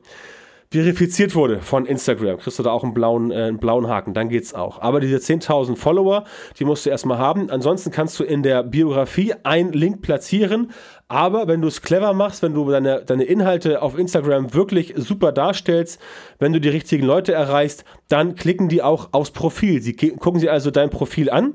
verifiziert 0.71 1.37
wurde 1.37 1.61
von 1.61 1.87
Instagram, 1.87 2.39
kriegst 2.39 2.59
du 2.59 2.65
da 2.65 2.73
auch 2.73 2.83
einen 2.83 2.95
blauen, 2.95 3.31
äh, 3.31 3.35
einen 3.35 3.59
blauen 3.59 3.87
Haken, 3.87 4.13
dann 4.13 4.29
geht's 4.29 4.55
auch. 4.55 4.81
Aber 4.81 4.99
diese 4.99 5.19
10.000 5.19 5.77
Follower, 5.77 6.25
die 6.59 6.65
musst 6.65 6.85
du 6.85 6.91
erstmal 6.91 7.19
haben. 7.19 7.49
Ansonsten 7.49 7.93
kannst 7.93 8.19
du 8.19 8.25
in 8.25 8.43
der 8.43 8.65
Biografie 8.65 9.35
einen 9.45 9.73
Link 9.73 10.03
platzieren, 10.03 10.73
aber 11.15 11.47
wenn 11.47 11.63
du 11.63 11.69
es 11.69 11.81
clever 11.81 12.13
machst, 12.13 12.43
wenn 12.43 12.55
du 12.55 12.69
deine, 12.69 13.05
deine 13.05 13.23
Inhalte 13.23 13.83
auf 13.83 13.97
Instagram 13.97 14.53
wirklich 14.53 14.95
super 14.97 15.31
darstellst, 15.31 16.01
wenn 16.41 16.53
du 16.53 16.61
die 16.61 16.69
richtigen 16.69 17.07
Leute 17.07 17.33
erreichst, 17.33 17.85
dann 18.09 18.35
klicken 18.35 18.69
die 18.69 18.83
auch 18.83 19.11
aufs 19.13 19.31
Profil. 19.31 19.81
Sie 19.81 19.95
gucken 19.95 20.41
sie 20.41 20.51
also 20.51 20.73
dein 20.73 20.91
Profil 20.91 21.31
an 21.31 21.55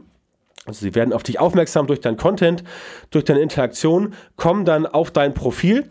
also 0.66 0.82
sie 0.82 0.94
werden 0.94 1.13
auf 1.13 1.24
dich 1.24 1.39
aufmerksam 1.39 1.88
durch 1.88 2.00
dein 2.00 2.16
Content, 2.16 2.63
durch 3.10 3.25
deine 3.25 3.39
Interaktion, 3.39 4.13
kommen 4.36 4.66
dann 4.66 4.86
auf 4.86 5.10
dein 5.10 5.34
Profil 5.34 5.89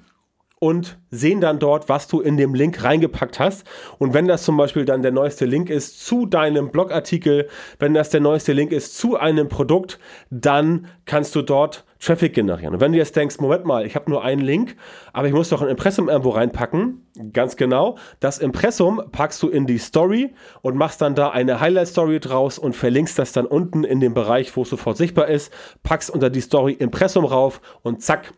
und 0.61 0.99
sehen 1.11 1.41
dann 1.41 1.59
dort, 1.59 1.89
was 1.89 2.09
du 2.09 2.21
in 2.21 2.37
dem 2.37 2.55
Link 2.55 2.83
reingepackt 2.83 3.39
hast. 3.39 3.67
Und 3.99 4.15
wenn 4.15 4.27
das 4.27 4.43
zum 4.43 4.57
Beispiel 4.57 4.85
dann 4.85 5.03
der 5.03 5.13
neueste 5.13 5.45
Link 5.45 5.71
ist 5.71 6.05
zu 6.05 6.27
deinem 6.27 6.71
Blogartikel, 6.71 7.49
wenn 7.79 7.95
das 7.95 8.11
der 8.11 8.21
neueste 8.21 8.53
Link 8.53 8.73
ist 8.73 8.99
zu 8.99 9.17
einem 9.17 9.49
Produkt, 9.49 9.99
dann 10.31 10.87
kannst 11.05 11.35
du 11.35 11.43
dort 11.43 11.85
Traffic 12.01 12.33
generieren. 12.33 12.75
Und 12.75 12.81
wenn 12.81 12.93
du 12.93 12.99
jetzt 12.99 13.17
denkst, 13.17 13.39
Moment 13.41 13.65
mal, 13.65 13.85
ich 13.85 13.97
habe 13.97 14.09
nur 14.09 14.23
einen 14.23 14.41
Link, 14.41 14.77
aber 15.13 15.27
ich 15.27 15.33
muss 15.33 15.49
doch 15.49 15.63
ein 15.63 15.69
Impressum 15.69 16.09
irgendwo 16.09 16.31
reinpacken, 16.31 17.05
ganz 17.33 17.57
genau, 17.57 17.99
das 18.21 18.39
Impressum 18.39 19.03
packst 19.11 19.43
du 19.43 19.49
in 19.49 19.67
die 19.67 19.79
Story 19.79 20.33
und 20.63 20.77
machst 20.77 21.01
dann 21.01 21.17
da 21.17 21.31
eine 21.31 21.61
Highlight-Story 21.61 22.21
draus 22.21 22.59
und 22.59 22.77
verlinkst 22.77 23.19
das 23.19 23.33
dann 23.33 23.47
unten 23.47 23.83
in 23.83 23.99
dem 23.99 24.15
Bereich, 24.15 24.57
wo 24.57 24.63
es 24.63 24.71
sofort 24.71 24.97
sichtbar 24.97 25.27
ist, 25.27 25.53
packst 25.83 26.11
unter 26.11 26.31
die 26.31 26.41
Story 26.41 26.73
Impressum 26.73 27.25
rauf 27.25 27.61
und 27.83 28.01
zack, 28.01 28.33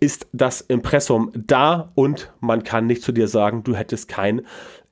ist 0.00 0.26
das 0.32 0.62
Impressum 0.62 1.30
da 1.34 1.90
und 1.94 2.32
man 2.40 2.62
kann 2.62 2.86
nicht 2.86 3.02
zu 3.02 3.12
dir 3.12 3.28
sagen, 3.28 3.62
du 3.62 3.74
hättest 3.74 4.08
kein 4.08 4.42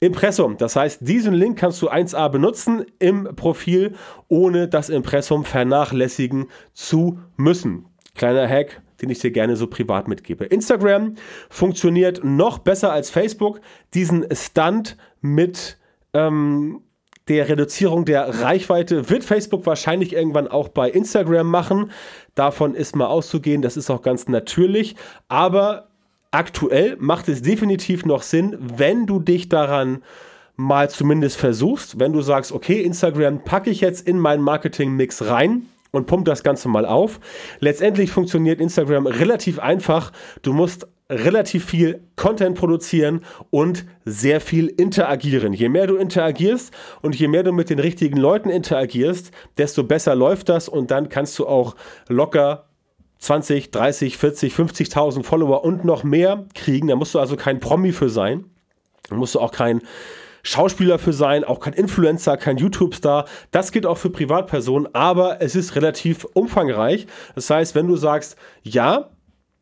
Impressum. 0.00 0.56
Das 0.58 0.76
heißt, 0.76 1.00
diesen 1.00 1.34
Link 1.34 1.58
kannst 1.58 1.82
du 1.82 1.90
1a 1.90 2.28
benutzen 2.28 2.84
im 2.98 3.34
Profil, 3.34 3.94
ohne 4.28 4.68
das 4.68 4.90
Impressum 4.90 5.44
vernachlässigen 5.44 6.46
zu 6.72 7.18
müssen. 7.36 7.86
Kleiner 8.14 8.46
Hack, 8.46 8.82
den 9.00 9.10
ich 9.10 9.18
dir 9.18 9.30
gerne 9.30 9.56
so 9.56 9.66
privat 9.66 10.06
mitgebe. 10.06 10.44
Instagram 10.44 11.14
funktioniert 11.48 12.22
noch 12.22 12.58
besser 12.58 12.92
als 12.92 13.10
Facebook. 13.10 13.60
Diesen 13.94 14.26
Stunt 14.34 14.96
mit 15.20 15.78
ähm, 16.12 16.82
der 17.28 17.48
Reduzierung 17.48 18.04
der 18.04 18.42
Reichweite 18.42 19.10
wird 19.10 19.22
Facebook 19.22 19.66
wahrscheinlich 19.66 20.14
irgendwann 20.14 20.48
auch 20.48 20.68
bei 20.68 20.90
Instagram 20.90 21.48
machen. 21.48 21.90
Davon 22.38 22.74
ist 22.74 22.94
mal 22.94 23.06
auszugehen, 23.06 23.62
das 23.62 23.76
ist 23.76 23.90
auch 23.90 24.02
ganz 24.02 24.28
natürlich. 24.28 24.94
Aber 25.26 25.88
aktuell 26.30 26.96
macht 27.00 27.28
es 27.28 27.42
definitiv 27.42 28.04
noch 28.04 28.22
Sinn, 28.22 28.56
wenn 28.60 29.06
du 29.06 29.18
dich 29.18 29.48
daran 29.48 30.02
mal 30.56 30.90
zumindest 30.90 31.36
versuchst, 31.36 31.98
wenn 31.98 32.12
du 32.12 32.20
sagst, 32.20 32.52
okay, 32.52 32.82
Instagram 32.82 33.44
packe 33.44 33.70
ich 33.70 33.80
jetzt 33.80 34.06
in 34.06 34.18
meinen 34.18 34.42
Marketing-Mix 34.42 35.26
rein 35.26 35.66
und 35.90 36.06
pump 36.06 36.24
das 36.24 36.42
Ganze 36.42 36.68
mal 36.68 36.86
auf. 36.86 37.20
Letztendlich 37.60 38.10
funktioniert 38.10 38.60
Instagram 38.60 39.06
relativ 39.06 39.58
einfach. 39.58 40.12
Du 40.42 40.52
musst 40.52 40.86
relativ 41.10 41.64
viel 41.64 42.02
Content 42.16 42.56
produzieren 42.56 43.24
und 43.50 43.86
sehr 44.04 44.40
viel 44.40 44.66
interagieren. 44.66 45.54
Je 45.54 45.68
mehr 45.68 45.86
du 45.86 45.96
interagierst 45.96 46.72
und 47.00 47.14
je 47.16 47.28
mehr 47.28 47.42
du 47.42 47.52
mit 47.52 47.70
den 47.70 47.78
richtigen 47.78 48.18
Leuten 48.18 48.50
interagierst, 48.50 49.30
desto 49.56 49.84
besser 49.84 50.14
läuft 50.14 50.50
das 50.50 50.68
und 50.68 50.90
dann 50.90 51.08
kannst 51.08 51.38
du 51.38 51.46
auch 51.46 51.76
locker 52.08 52.66
20, 53.20 53.70
30, 53.70 54.18
40, 54.18 54.52
50.000 54.52 55.24
Follower 55.24 55.64
und 55.64 55.84
noch 55.84 56.04
mehr 56.04 56.46
kriegen. 56.54 56.88
Da 56.88 56.96
musst 56.96 57.14
du 57.14 57.18
also 57.18 57.36
kein 57.36 57.58
Promi 57.58 57.92
für 57.92 58.10
sein. 58.10 58.44
Da 59.08 59.16
musst 59.16 59.34
du 59.34 59.40
auch 59.40 59.52
kein 59.52 59.80
Schauspieler 60.42 60.98
für 60.98 61.12
sein, 61.12 61.44
auch 61.44 61.60
kein 61.60 61.72
Influencer, 61.72 62.36
kein 62.36 62.58
YouTube-Star. 62.58 63.26
Das 63.50 63.72
geht 63.72 63.86
auch 63.86 63.98
für 63.98 64.10
Privatpersonen, 64.10 64.94
aber 64.94 65.40
es 65.40 65.54
ist 65.54 65.74
relativ 65.76 66.24
umfangreich. 66.34 67.06
Das 67.34 67.50
heißt, 67.50 67.74
wenn 67.74 67.86
du 67.86 67.96
sagst, 67.96 68.36
ja, 68.62 69.10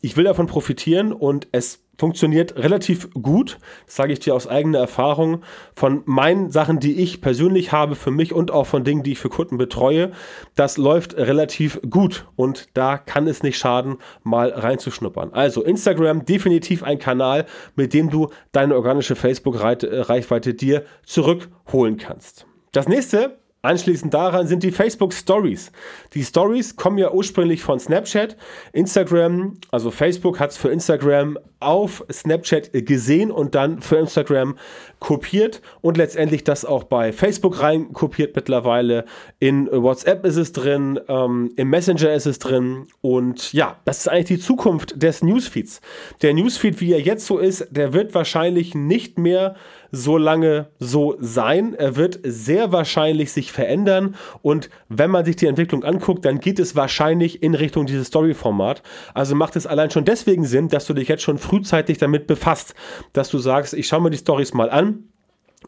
ich 0.01 0.17
will 0.17 0.25
davon 0.25 0.47
profitieren 0.47 1.13
und 1.13 1.49
es 1.53 1.86
funktioniert 1.99 2.57
relativ 2.57 3.11
gut, 3.13 3.59
das 3.87 3.97
sage 3.97 4.13
ich 4.13 4.21
dir 4.21 4.35
aus 4.35 4.47
eigener 4.47 4.79
Erfahrung, 4.79 5.43
von 5.75 6.03
meinen 6.05 6.51
Sachen, 6.51 6.81
die 6.81 7.01
ich 7.01 7.21
persönlich 7.21 7.73
habe 7.73 7.95
für 7.95 8.11
mich 8.11 8.33
und 8.33 8.51
auch 8.51 8.67
von 8.67 8.85
Dingen, 8.85 9.03
die 9.03 9.13
ich 9.13 9.19
für 9.19 9.29
Kunden 9.29 9.59
betreue. 9.59 10.13
Das 10.55 10.77
läuft 10.77 11.17
relativ 11.17 11.81
gut 11.89 12.27
und 12.37 12.69
da 12.75 12.99
kann 12.99 13.27
es 13.27 13.43
nicht 13.43 13.59
schaden, 13.59 13.97
mal 14.23 14.51
reinzuschnuppern. 14.51 15.33
Also 15.33 15.63
Instagram 15.63 16.25
definitiv 16.25 16.83
ein 16.83 16.99
Kanal, 16.99 17.47
mit 17.75 17.95
dem 17.95 18.11
du 18.11 18.31
deine 18.53 18.75
organische 18.75 19.17
Facebook-Reichweite 19.17 20.55
dir 20.55 20.85
zurückholen 21.05 21.97
kannst. 21.97 22.47
Das 22.73 22.89
nächste 22.89 23.39
Anschließend 23.67 24.15
daran 24.15 24.47
sind 24.47 24.63
die 24.63 24.71
Facebook 24.71 25.13
Stories. 25.13 25.73
Die 26.15 26.23
Stories 26.23 26.77
kommen 26.77 26.99
ja 26.99 27.11
ursprünglich 27.11 27.63
von 27.63 27.81
Snapchat. 27.81 28.37
Instagram, 28.73 29.59
also 29.73 29.91
Facebook 29.91 30.39
hat 30.39 30.53
es 30.53 30.57
für 30.57 30.69
Instagram 30.69 31.37
auf 31.59 32.05
Snapchat 32.13 32.71
gesehen 32.87 33.33
und 33.33 33.57
dann 33.57 33.81
für 33.81 33.97
Instagram 33.97 34.57
kopiert 35.01 35.63
und 35.81 35.97
letztendlich 35.97 36.45
das 36.45 36.65
auch 36.65 36.85
bei 36.85 37.13
Facebook 37.13 37.61
rein 37.61 37.93
kopiert 37.93 38.37
mittlerweile. 38.37 39.05
In 39.41 39.67
WhatsApp 39.67 40.25
ist 40.25 40.37
es 40.37 40.53
drin, 40.53 41.01
ähm, 41.09 41.51
im 41.57 41.69
Messenger 41.69 42.13
ist 42.13 42.27
es 42.27 42.39
drin 42.39 42.87
und 43.01 43.53
ja, 43.53 43.79
das 43.85 43.99
ist 43.99 44.09
eigentlich 44.09 44.39
die 44.39 44.39
Zukunft 44.39 45.03
des 45.03 45.25
Newsfeeds. 45.25 45.81
Der 46.23 46.35
Newsfeed, 46.35 46.81
wie 46.81 46.93
er 46.93 47.01
jetzt 47.01 47.27
so 47.27 47.39
ist, 47.39 47.67
der 47.71 47.93
wird 47.93 48.15
wahrscheinlich 48.15 48.77
nicht 48.77 49.19
mehr 49.19 49.57
so 49.91 50.17
lange 50.19 50.69
so 50.79 51.17
sein. 51.19 51.75
Er 51.75 51.97
wird 51.97 52.21
sehr 52.23 52.73
wahrscheinlich 52.73 53.33
sich 53.33 53.53
verändern 53.53 54.15
und 54.43 54.71
wenn 54.89 55.11
man 55.11 55.25
sich 55.25 55.37
die 55.37 55.47
Entwicklung 55.47 55.85
anguckt, 55.85 56.25
dann 56.25 56.41
geht 56.41 56.59
es 56.59 56.77
wahrscheinlich 56.77 57.43
in 57.43 57.55
Richtung 57.55 57.87
dieses 57.87 58.09
Story-Format. 58.09 58.83
Also 59.15 59.35
macht 59.35 59.57
es 59.57 59.67
allein 59.67 59.91
schon 59.91 60.05
deswegen 60.05 60.45
Sinn, 60.45 60.69
dass 60.69 60.87
du 60.87 60.95
dich 60.95 61.09
jetzt 61.09 61.23
schon 61.23 61.39
frühzeitig 61.39 61.99
damit 61.99 62.27
befasst, 62.27 62.75
dass 63.13 63.29
du 63.29 63.39
sagst, 63.39 63.75
ich 63.75 63.87
schaue 63.87 64.03
mir 64.03 64.11
die 64.11 64.19
Stories 64.19 64.55
mal 64.55 64.71
an 64.71 65.05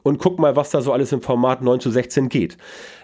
und 0.02 0.18
guck 0.18 0.38
mal, 0.38 0.56
was 0.56 0.70
da 0.70 0.80
so 0.80 0.92
alles 0.92 1.12
im 1.12 1.22
Format 1.22 1.62
9 1.62 1.80
zu 1.80 1.90
16 1.90 2.28
geht. 2.28 2.56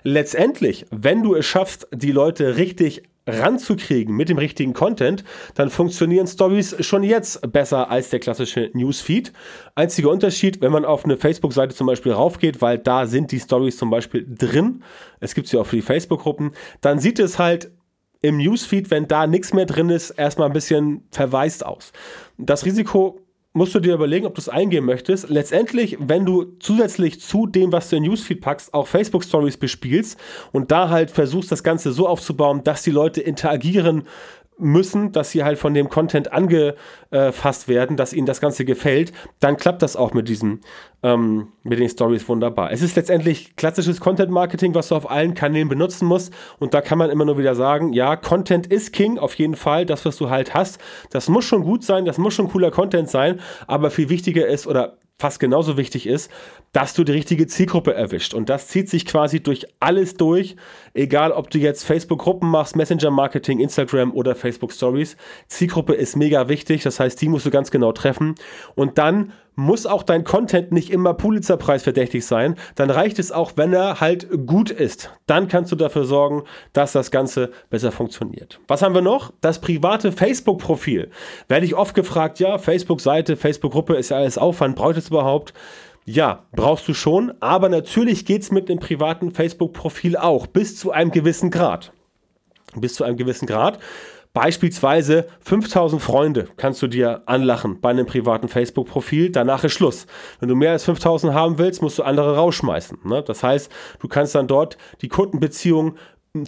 Letztendlich, 0.03 0.87
wenn 0.91 1.23
du 1.23 1.35
es 1.35 1.47
schaffst, 1.47 1.89
die 1.93 2.13
Leute 2.13 2.57
richtig 2.57 3.03
ranzukriegen 3.27 4.15
mit 4.15 4.29
dem 4.29 4.39
richtigen 4.39 4.75
Content, 4.75 5.25
dann 5.55 5.71
funktionieren 5.71 6.27
Stories 6.27 6.77
schon 6.81 7.03
jetzt 7.03 7.51
besser 7.53 7.91
als 7.91 8.11
der 8.11 8.21
klassische 8.21 8.71
Newsfeed. 8.75 9.33
Einziger 9.75 10.11
Unterschied, 10.11 10.61
wenn 10.61 10.73
man 10.73 10.85
auf 10.85 11.05
eine 11.05 11.17
Facebook-Seite 11.17 11.75
zum 11.75 11.87
Beispiel 11.87 12.13
raufgeht, 12.13 12.61
weil 12.61 12.79
da 12.79 13.07
sind 13.07 13.33
die 13.33 13.41
Stories 13.41 13.77
zum 13.77 13.91
Beispiel 13.91 14.27
drin, 14.29 14.83
es 15.21 15.35
gibt 15.35 15.49
sie 15.49 15.59
auch 15.59 15.67
für 15.67 15.77
die 15.77 15.83
Facebook-Gruppen, 15.83 16.53
dann 16.81 16.99
sieht 16.99 17.19
es 17.19 17.39
halt 17.39 17.71
im 18.21 18.39
Newsfeed, 18.39 18.91
wenn 18.91 19.07
da 19.07 19.27
nichts 19.27 19.53
mehr 19.53 19.67
drin 19.67 19.91
ist, 19.91 20.11
erstmal 20.11 20.49
ein 20.49 20.55
bisschen 20.55 21.07
verwaist 21.11 21.65
aus. 21.65 21.93
Das 22.39 22.65
Risiko 22.65 23.21
musst 23.55 23.75
du 23.75 23.81
dir 23.81 23.95
überlegen, 23.95 24.27
ob 24.27 24.35
du 24.35 24.41
es 24.41 24.49
eingehen 24.49 24.85
möchtest. 24.85 25.31
Letztendlich, 25.31 25.97
wenn 26.01 26.27
du 26.27 26.57
zusätzlich 26.59 27.21
zu 27.21 27.47
dem, 27.47 27.71
was 27.71 27.89
du 27.89 27.97
in 27.97 28.03
Newsfeed 28.03 28.41
packst, 28.41 28.75
auch 28.75 28.89
Facebook 28.89 29.23
Stories 29.23 29.57
bespielst 29.57 30.19
und 30.51 30.73
da 30.73 30.91
halt 30.91 31.13
versuchst, 31.13 31.53
das 31.53 31.63
Ganze 31.63 31.93
so 31.93 32.09
aufzubauen, 32.09 32.65
dass 32.65 32.83
die 32.83 32.91
Leute 32.91 33.21
interagieren 33.21 34.09
müssen, 34.57 35.13
dass 35.13 35.31
sie 35.31 35.45
halt 35.45 35.59
von 35.59 35.75
dem 35.75 35.89
Content 35.89 36.33
angefasst 36.33 37.67
werden, 37.69 37.97
dass 37.97 38.13
ihnen 38.13 38.27
das 38.27 38.41
Ganze 38.41 38.65
gefällt, 38.65 39.13
dann 39.41 39.57
klappt 39.57 39.83
das 39.83 39.97
auch 39.97 40.15
mit 40.15 40.29
diesen, 40.29 40.61
ähm, 41.03 41.49
mit 41.63 41.81
den 41.81 41.89
Stories 41.89 42.29
wunderbar. 42.29 42.71
Es 42.71 42.83
ist 42.83 42.97
letztendlich 42.97 43.57
klassisches 43.57 44.01
Content 44.01 44.31
Marketing, 44.31 44.75
was 44.75 44.89
du 44.89 44.95
auf 44.95 45.11
allen 45.11 45.35
Kanälen 45.35 45.69
benutzen 45.69 46.07
musst. 46.07 46.33
Und 46.59 46.73
da 46.73 46.81
kann 46.81 46.99
man 46.99 47.11
immer 47.11 47.25
nur 47.25 47.39
wieder 47.39 47.55
sagen, 47.55 47.93
ja, 47.93 48.17
Content 48.17 48.67
ist 48.67 48.93
King, 48.93 49.19
auf 49.19 49.35
jeden 49.35 49.57
Fall, 49.57 49.87
das, 49.87 50.05
was 50.05 50.17
du 50.17 50.31
halt 50.31 50.55
hast, 50.55 50.79
das 51.11 51.29
muss 51.29 51.45
schon 51.45 51.65
gut 51.65 51.83
sein, 51.83 52.05
das 52.05 52.19
muss 52.19 52.35
schon 52.35 52.49
cooler 52.49 52.71
Content 52.71 53.11
sein, 53.11 53.41
aber 53.67 53.91
viel 53.91 54.09
wichtiger 54.09 54.47
ist 54.47 54.67
oder 54.67 54.99
fast 55.19 55.39
genauso 55.39 55.77
wichtig 55.77 56.07
ist, 56.07 56.31
dass 56.73 56.93
du 56.95 57.05
die 57.05 57.13
richtige 57.13 57.47
Zielgruppe 57.47 57.95
erwischt. 57.95 58.35
Und 58.35 58.49
das 58.49 58.69
zieht 58.69 58.89
sich 58.89 59.07
quasi 59.07 59.43
durch 59.43 59.67
alles 59.79 60.15
durch, 60.15 60.57
egal 60.93 61.31
ob 61.33 61.51
du 61.51 61.59
jetzt 61.59 61.85
Facebook-Gruppen 61.85 62.51
machst, 62.51 62.75
Messenger-Marketing, 62.75 63.61
Instagram 63.61 64.13
oder 64.13 64.35
Facebook-Stories. 64.35 65.17
Zielgruppe 65.47 65.95
ist 65.95 66.17
mega 66.17 66.49
wichtig, 66.49 66.83
das 66.83 66.99
heißt, 66.99 67.21
die 67.21 67.29
musst 67.29 67.47
du 67.47 67.51
ganz 67.51 67.71
genau 67.71 67.93
treffen. 67.93 68.35
Und 68.75 68.99
dann 68.99 69.33
muss 69.57 69.87
auch 69.87 70.03
dein 70.03 70.25
Content 70.25 70.73
nicht 70.73 70.91
immer 70.91 71.15
Pulitzerpreis 71.15 71.83
verdächtig 71.83 72.27
sein. 72.27 72.57
Dann 72.75 72.91
reicht 72.91 73.19
es 73.19 73.33
auch, 73.33 73.53
wenn 73.57 73.73
er 73.73 74.01
halt 74.01 74.29
gut 74.47 74.71
ist. 74.71 75.11
Dann 75.27 75.49
kannst 75.49 75.71
du 75.73 75.77
dafür 75.77 76.05
sorgen, 76.05 76.45
dass 76.73 76.93
das 76.93 77.11
Ganze 77.11 77.51
besser 77.71 77.93
funktioniert. 77.93 78.61
Was 78.69 78.83
haben 78.83 78.95
wir 78.95 79.03
noch? 79.03 79.33
Das 79.41 79.61
private 79.61 80.13
Facebook-Profil. 80.13 81.11
Werde 81.49 81.67
ich 81.67 81.75
oft 81.75 81.95
gefragt, 81.95 82.41
ja, 82.41 82.59
Facebook-Seite, 82.59 83.37
Facebook-Gruppe 83.37 83.95
ist 83.95 84.11
ja 84.11 84.17
alles 84.17 84.39
Aufwand, 84.39 84.77
braucht 84.77 84.97
es 84.97 85.09
überhaupt? 85.09 85.55
Ja, 86.07 86.45
brauchst 86.53 86.87
du 86.87 86.93
schon, 86.93 87.33
aber 87.41 87.71
natürlich 87.71 88.27
geht 88.27 88.43
es 88.43 88.51
mit 88.51 88.69
dem 88.69 88.79
privaten 88.79 89.31
Facebook-Profil 89.31 90.19
auch, 90.19 90.47
bis 90.47 90.77
zu 90.77 90.91
einem 90.91 91.11
gewissen 91.11 91.51
Grad. 91.51 91.93
Bis 92.77 92.95
zu 92.95 93.05
einem 93.05 93.17
gewissen 93.17 93.47
Grad. 93.47 93.79
Beispielsweise 94.35 95.29
5000 95.43 96.03
Freunde 96.03 96.49
kannst 96.57 96.83
du 96.83 96.89
dir 96.89 97.23
anlachen 97.27 97.81
bei 97.81 97.91
einem 97.91 98.05
privaten 98.05 98.49
Facebook-Profil. 98.49 99.31
Danach 99.31 99.63
ist 99.63 99.75
Schluss. 99.75 100.07
Wenn 100.41 100.49
du 100.49 100.57
mehr 100.57 100.73
als 100.73 100.85
5000 100.85 101.33
haben 101.33 101.59
willst, 101.59 101.83
musst 101.83 101.99
du 101.99 102.03
andere 102.03 102.35
rausschmeißen. 102.35 102.99
Ne? 103.05 103.23
Das 103.23 103.45
heißt, 103.45 103.71
du 104.01 104.09
kannst 104.09 104.35
dann 104.35 104.49
dort 104.49 104.77
die 105.03 105.09
Kundenbeziehung 105.09 105.95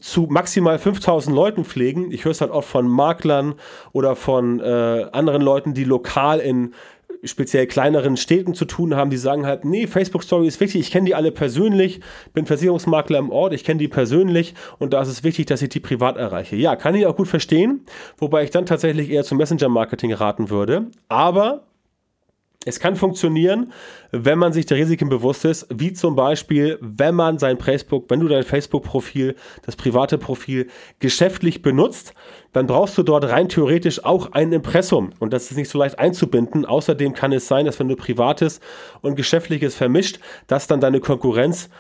zu 0.01 0.23
maximal 0.23 0.81
5000 0.81 1.35
Leuten 1.35 1.65
pflegen. 1.65 2.11
Ich 2.11 2.25
höre 2.25 2.33
es 2.33 2.41
halt 2.41 2.51
oft 2.51 2.69
von 2.69 2.89
Maklern 2.89 3.55
oder 3.93 4.17
von 4.17 4.59
äh, 4.59 5.07
anderen 5.13 5.43
Leuten, 5.43 5.73
die 5.73 5.85
lokal 5.85 6.41
in 6.41 6.75
speziell 7.27 7.67
kleineren 7.67 8.17
Städten 8.17 8.55
zu 8.55 8.65
tun 8.65 8.97
haben, 8.97 9.11
die 9.11 9.17
sagen 9.17 9.47
halt, 9.47 9.65
nee, 9.65 9.87
Facebook 9.87 10.23
Story 10.23 10.47
ist 10.47 10.61
wichtig, 10.61 10.81
ich 10.81 10.91
kenne 10.91 11.07
die 11.07 11.15
alle 11.15 11.33
persönlich, 11.33 12.01
bin 12.33 12.47
Versicherungsmakler 12.47 13.19
im 13.19 13.31
Ort, 13.31 13.53
ich 13.53 13.65
kenne 13.65 13.79
die 13.79 13.89
persönlich 13.89 14.55
und 14.79 14.93
da 14.93 15.03
ist 15.03 15.09
es 15.09 15.25
wichtig, 15.25 15.47
dass 15.47 15.63
ich 15.63 15.69
die 15.69 15.81
privat 15.81 16.17
erreiche. 16.17 16.57
Ja, 16.57 16.77
kann 16.77 16.95
ich 16.95 17.07
auch 17.07 17.17
gut 17.17 17.29
verstehen, 17.29 17.85
wobei 18.19 18.45
ich 18.45 18.51
dann 18.51 18.67
tatsächlich 18.67 19.11
eher 19.11 19.25
zum 19.25 19.39
Messenger-Marketing 19.39 20.13
raten 20.13 20.51
würde, 20.51 20.87
aber 21.09 21.65
es 22.67 22.81
kann 22.81 22.97
funktionieren, 22.97 23.73
wenn 24.11 24.39
man 24.39 24.53
sich 24.53 24.67
der 24.67 24.77
Risiken 24.77 25.09
bewusst 25.09 25.45
ist, 25.45 25.67
wie 25.73 25.93
zum 25.93 26.17
Beispiel, 26.17 26.79
wenn 26.81 27.15
man 27.15 27.39
sein 27.39 27.59
Facebook, 27.59 28.11
wenn 28.11 28.19
du 28.19 28.27
dein 28.27 28.43
Facebook-Profil, 28.43 29.37
das 29.65 29.77
private 29.77 30.19
Profil 30.19 30.67
geschäftlich 30.99 31.63
benutzt, 31.63 32.13
dann 32.53 32.67
brauchst 32.67 32.99
du 32.99 33.05
dort 33.05 33.25
rein 33.25 33.49
theoretisch 33.49 34.05
auch 34.05 34.33
ein 34.33 34.53
Impressum. 34.53 35.11
Und 35.21 35.33
das 35.33 35.51
ist 35.51 35.57
nicht 35.57 35.71
so 35.71 35.79
leicht 35.79 36.01
einzubinden. 36.01 36.67
Außerdem 36.67 37.13
kann 37.13 37.33
es 37.33 37.47
sein, 37.47 37.67
dass 37.67 37.79
wenn 37.79 37.89
du 37.89 37.95
privates 37.95 38.61
und 39.01 39.15
geschäftliches 39.15 39.77
vermischt, 39.77 40.19
dass 40.49 40.67
dann 40.67 40.81
deine 40.81 40.99
Konkurrenz 40.99 41.71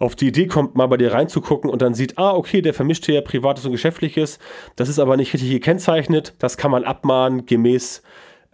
auf 0.00 0.16
die 0.16 0.26
Idee 0.26 0.48
kommt, 0.48 0.74
mal 0.74 0.88
bei 0.88 0.96
dir 0.96 1.12
reinzugucken 1.12 1.70
und 1.70 1.80
dann 1.80 1.94
sieht, 1.94 2.18
ah, 2.18 2.32
okay, 2.34 2.60
der 2.60 2.74
vermischt 2.74 3.06
hier 3.06 3.20
privates 3.22 3.64
und 3.64 3.72
geschäftliches, 3.72 4.40
das 4.74 4.88
ist 4.88 4.98
aber 4.98 5.16
nicht 5.16 5.32
richtig 5.32 5.50
gekennzeichnet, 5.50 6.34
das 6.40 6.56
kann 6.56 6.72
man 6.72 6.82
abmahnen 6.82 7.46
gemäß 7.46 8.02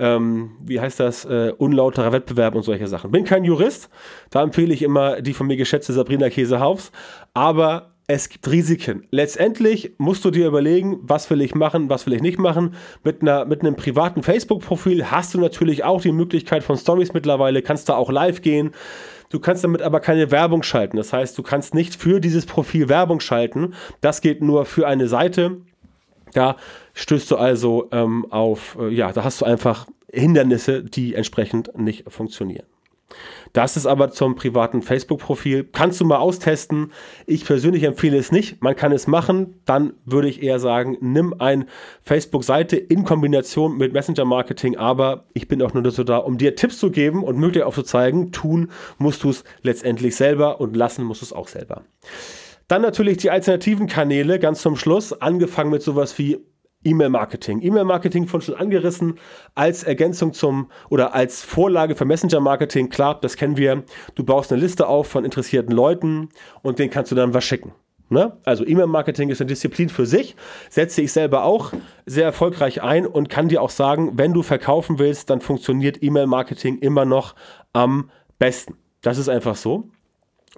ähm, 0.01 0.53
wie 0.65 0.81
heißt 0.81 0.99
das, 0.99 1.25
äh, 1.27 1.53
unlauterer 1.57 2.13
Wettbewerb 2.13 2.55
und 2.55 2.63
solche 2.63 2.89
Sachen. 2.89 3.11
Bin 3.11 3.25
kein 3.25 3.45
Jurist, 3.45 3.91
da 4.31 4.43
empfehle 4.43 4.75
ich 4.75 4.83
immer 4.83 5.21
die 5.21 5.35
von 5.35 5.47
mir 5.47 5.57
geschätzte 5.57 5.93
Sabrina 5.93 6.31
Käsehaufs, 6.31 6.91
aber 7.35 7.91
es 8.07 8.29
gibt 8.29 8.51
Risiken. 8.51 9.07
Letztendlich 9.11 9.93
musst 9.99 10.25
du 10.25 10.33
dir 10.33 10.49
überlegen, 10.49 10.99
was 11.03 11.31
will 11.31 11.41
ich 11.43 11.55
machen, 11.55 11.89
was 11.91 12.07
will 12.07 12.15
ich 12.15 12.23
nicht 12.23 12.41
machen. 12.41 12.75
Mit, 13.05 13.23
einer, 13.23 13.45
mit 13.45 13.61
einem 13.61 13.77
privaten 13.77 14.25
Facebook-Profil 14.25 15.13
hast 15.13 15.33
du 15.35 15.39
natürlich 15.39 15.85
auch 15.85 16.01
die 16.01 16.11
Möglichkeit 16.11 16.65
von 16.65 16.77
Stories 16.77 17.13
mittlerweile, 17.13 17.63
kannst 17.63 17.89
da 17.89 17.95
auch 17.95 18.11
live 18.11 18.43
gehen. 18.43 18.73
Du 19.29 19.39
kannst 19.39 19.63
damit 19.63 19.81
aber 19.81 20.01
keine 20.01 20.33
Werbung 20.33 20.65
schalten. 20.65 20.97
Das 20.97 21.13
heißt, 21.13 21.39
du 21.39 21.45
kannst 21.45 21.73
nicht 21.73 21.95
für 21.95 22.19
dieses 22.19 22.47
Profil 22.47 22.89
Werbung 22.89 23.21
schalten. 23.21 23.75
Das 24.01 24.23
geht 24.23 24.43
nur 24.43 24.65
für 24.65 24.89
eine 24.89 25.07
Seite. 25.07 25.59
Da 26.33 26.57
stößt 26.95 27.31
du 27.31 27.37
also 27.37 27.89
ähm, 27.93 28.27
auf, 28.31 28.77
äh, 28.81 28.89
ja, 28.89 29.13
da 29.13 29.25
hast 29.25 29.41
du 29.41 29.45
einfach 29.45 29.87
Hindernisse, 30.13 30.83
die 30.83 31.15
entsprechend 31.15 31.77
nicht 31.79 32.11
funktionieren. 32.11 32.67
Das 33.53 33.77
ist 33.77 33.87
aber 33.87 34.11
zum 34.13 34.37
privaten 34.37 34.83
Facebook-Profil. 34.83 35.69
Kannst 35.73 36.01
du 36.01 36.05
mal 36.05 36.19
austesten. 36.19 36.93
Ich 37.27 37.45
persönlich 37.45 37.83
empfehle 37.83 38.17
es 38.17 38.31
nicht. 38.31 38.63
Man 38.63 38.77
kann 38.77 38.93
es 38.93 39.07
machen. 39.07 39.61
Dann 39.65 39.95
würde 40.05 40.29
ich 40.29 40.43
eher 40.43 40.61
sagen, 40.61 40.97
nimm 41.01 41.35
eine 41.39 41.67
Facebook-Seite 42.03 42.77
in 42.77 43.05
Kombination 43.05 43.77
mit 43.77 43.93
Messenger-Marketing. 43.93 44.77
Aber 44.77 45.25
ich 45.35 45.49
bin 45.49 45.63
auch 45.63 45.75
nur 45.75 45.83
dazu 45.83 46.05
da, 46.05 46.19
um 46.19 46.39
dir 46.39 46.55
Tipps 46.55 46.79
zu 46.79 46.91
geben 46.91 47.25
und 47.25 47.39
möglich 47.39 47.65
aufzuzeigen. 47.65 48.31
Tun 48.31 48.71
musst 48.99 49.25
du 49.25 49.31
es 49.31 49.45
letztendlich 49.63 50.15
selber 50.15 50.61
und 50.61 50.77
lassen 50.77 51.05
musst 51.05 51.23
du 51.23 51.27
es 51.27 51.33
auch 51.33 51.49
selber. 51.49 51.83
Dann 52.71 52.83
natürlich 52.83 53.17
die 53.17 53.33
alternativen 53.33 53.89
Kanäle 53.89 54.39
ganz 54.39 54.63
zum 54.63 54.77
Schluss, 54.77 55.13
angefangen 55.13 55.73
mit 55.73 55.83
sowas 55.83 56.17
wie 56.21 56.39
E-Mail-Marketing. 56.85 57.61
E-Mail-Marketing 57.63 58.29
von 58.29 58.43
schon 58.43 58.55
angerissen 58.55 59.19
als 59.57 59.83
Ergänzung 59.83 60.33
zum 60.33 60.71
oder 60.89 61.13
als 61.13 61.43
Vorlage 61.43 61.97
für 61.97 62.05
Messenger-Marketing. 62.05 62.89
Klar, 62.89 63.21
das 63.21 63.35
kennen 63.35 63.57
wir. 63.57 63.83
Du 64.15 64.23
baust 64.23 64.53
eine 64.53 64.61
Liste 64.61 64.87
auf 64.87 65.09
von 65.09 65.25
interessierten 65.25 65.75
Leuten 65.75 66.29
und 66.63 66.79
denen 66.79 66.93
kannst 66.93 67.11
du 67.11 67.17
dann 67.17 67.35
was 67.35 67.43
schicken. 67.43 67.73
Ne? 68.09 68.39
Also 68.45 68.65
E-Mail-Marketing 68.65 69.31
ist 69.31 69.41
eine 69.41 69.49
Disziplin 69.49 69.89
für 69.89 70.07
sich, 70.07 70.37
setze 70.69 71.03
ich 71.03 71.13
selber 71.13 71.43
auch 71.43 71.73
sehr 72.07 72.25
erfolgreich 72.25 72.85
ein 72.85 73.05
und 73.05 73.29
kann 73.29 73.49
dir 73.49 73.63
auch 73.63 73.71
sagen, 73.71 74.13
wenn 74.15 74.33
du 74.33 74.45
verkaufen 74.45 75.01
willst, 75.01 75.29
dann 75.29 75.41
funktioniert 75.41 76.05
E-Mail-Marketing 76.05 76.79
immer 76.79 77.05
noch 77.05 77.35
am 77.73 78.13
besten. 78.39 78.77
Das 79.01 79.19
ist 79.19 79.29
einfach 79.29 79.57
so. 79.57 79.91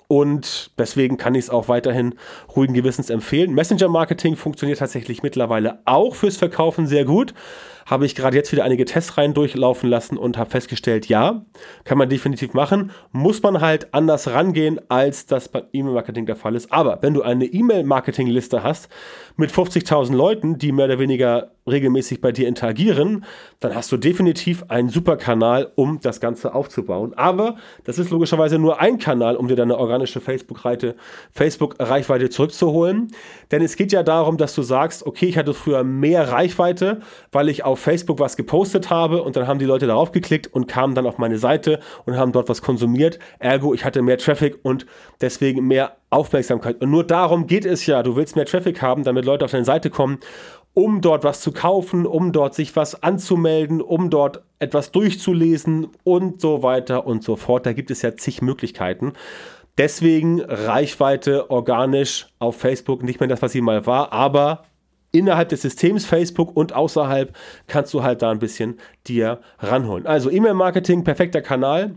Und 0.09 0.73
deswegen 0.79 1.17
kann 1.17 1.35
ich 1.35 1.45
es 1.45 1.51
auch 1.51 1.69
weiterhin 1.69 2.15
ruhigen 2.55 2.75
Gewissens 2.75 3.11
empfehlen. 3.11 3.55
Messenger-Marketing 3.55 4.37
funktioniert 4.37 4.79
tatsächlich 4.79 5.23
mittlerweile 5.23 5.81
auch 5.85 6.15
fürs 6.15 6.37
Verkaufen 6.37 6.87
sehr 6.87 7.05
gut 7.05 7.35
habe 7.87 8.07
ich 8.07 8.15
gerade 8.15 8.37
jetzt 8.37 8.53
wieder 8.53 8.65
einige 8.65 8.85
Testreihen 8.85 9.35
durchlaufen 9.35 9.89
lassen 9.89 10.17
und 10.17 10.37
habe 10.39 10.51
festgestellt, 10.51 11.07
ja, 11.07 11.45
kann 11.85 11.99
man 11.99 12.09
definitiv 12.09 12.55
machen. 12.55 12.91
Muss 13.11 13.43
man 13.43 13.61
halt 13.61 13.93
anders 13.93 14.29
rangehen, 14.29 14.81
als 14.89 15.27
das 15.27 15.49
beim 15.49 15.65
E-Mail-Marketing 15.73 16.27
der 16.27 16.37
Fall 16.37 16.55
ist. 16.55 16.73
Aber 16.73 17.03
wenn 17.03 17.15
du 17.15 17.23
eine 17.23 17.45
E-Mail-Marketing-Liste 17.45 18.63
hast 18.63 18.89
mit 19.37 19.51
50.000 19.51 20.15
Leuten, 20.15 20.59
die 20.59 20.73
mehr 20.73 20.87
oder 20.87 20.99
weniger 20.99 21.53
regelmäßig 21.69 22.21
bei 22.21 22.33
dir 22.33 22.49
interagieren, 22.49 23.25
dann 23.61 23.75
hast 23.75 23.93
du 23.93 23.97
definitiv 23.97 24.65
einen 24.69 24.89
super 24.89 25.17
Kanal, 25.17 25.71
um 25.77 26.01
das 26.01 26.21
Ganze 26.21 26.55
aufzubauen. 26.55 27.15
Aber 27.15 27.57
das 27.85 27.99
ist 27.99 28.11
logischerweise 28.11 28.59
nur 28.59 28.81
ein 28.81 28.99
Kanal, 28.99 29.37
um 29.37 29.47
dir 29.47 29.55
deine 29.55 29.79
organische 29.79 30.21
Facebook-Reichweite 30.21 30.97
Facebook 31.31 31.77
zurückzuholen. 32.33 33.13
Denn 33.53 33.63
es 33.63 33.77
geht 33.77 33.93
ja 33.93 34.03
darum, 34.03 34.39
dass 34.39 34.55
du 34.55 34.63
sagst, 34.63 35.07
okay, 35.07 35.27
ich 35.27 35.39
hatte 35.39 35.55
früher 35.55 35.85
mehr 35.85 36.31
Reichweite, 36.31 37.01
weil 37.31 37.49
ich 37.49 37.65
auf 37.65 37.79
Facebook 37.79 38.19
was 38.19 38.37
gepostet 38.37 38.91
habe 38.91 39.23
und 39.23 39.37
dann 39.37 39.47
haben 39.47 39.59
die 39.59 39.65
Leute 39.65 39.87
darauf 39.87 40.11
geklickt 40.11 40.49
und 40.49 40.67
kamen 40.67 40.95
dann 40.95 41.07
auf 41.07 41.19
meine 41.19 41.39
Seite 41.39 41.79
und 42.07 42.17
haben 42.17 42.33
dort 42.33 42.49
was 42.49 42.63
konsumiert. 42.63 43.21
Ergo, 43.39 43.73
ich 43.73 43.85
hatte 43.85 44.03
mehr 44.03 44.19
Traffic 44.19 44.59
und 44.63 44.87
deswegen 45.21 45.67
mehr 45.67 45.97
Aufmerksamkeit. 46.13 46.81
Und 46.81 46.91
nur 46.91 47.05
darum 47.05 47.47
geht 47.47 47.65
es 47.65 47.87
ja. 47.87 48.03
Du 48.03 48.17
willst 48.17 48.37
mehr 48.37 48.47
Traffic 48.47 48.83
haben, 48.83 49.05
damit 49.05 49.25
Leute 49.25 49.45
auf 49.45 49.51
deine 49.51 49.65
Seite 49.65 49.91
kommen, 49.91 50.19
um 50.75 51.01
dort 51.01 51.25
was 51.25 51.41
zu 51.41 51.53
kaufen, 51.53 52.07
um 52.07 52.33
dort 52.33 52.55
sich 52.55 52.75
was 52.77 53.03
anzumelden, 53.03 53.81
um 53.81 54.11
dort 54.11 54.43
etwas 54.59 54.91
durchzulesen 54.91 55.89
und 56.05 56.41
so 56.41 56.63
weiter 56.63 57.07
und 57.07 57.23
so 57.23 57.37
fort. 57.37 57.67
Da 57.67 57.73
gibt 57.73 57.91
es 57.91 58.03
ja 58.03 58.17
zig 58.17 58.43
Möglichkeiten. 58.43 59.13
Deswegen 59.79 60.41
Reichweite 60.41 61.51
organisch 61.51 62.27
auf 62.39 62.57
Facebook 62.57 63.03
nicht 63.03 63.21
mehr 63.21 63.29
das, 63.29 63.41
was 63.41 63.53
sie 63.53 63.63
mal 63.63 63.87
war, 63.87 64.13
aber 64.13 64.65
innerhalb 65.13 65.51
des 65.51 65.63
Systems 65.63 66.05
Facebook 66.05 66.57
und 66.57 66.75
außerhalb 66.75 67.35
kannst 67.67 67.95
du 67.95 68.03
halt 68.03 68.23
da 68.23 68.31
ein 68.31 68.39
bisschen 68.39 68.79
dir 69.07 69.41
ranholen. 69.59 70.07
Also 70.07 70.31
E-Mail-Marketing, 70.31 71.05
perfekter 71.05 71.43
Kanal. 71.43 71.97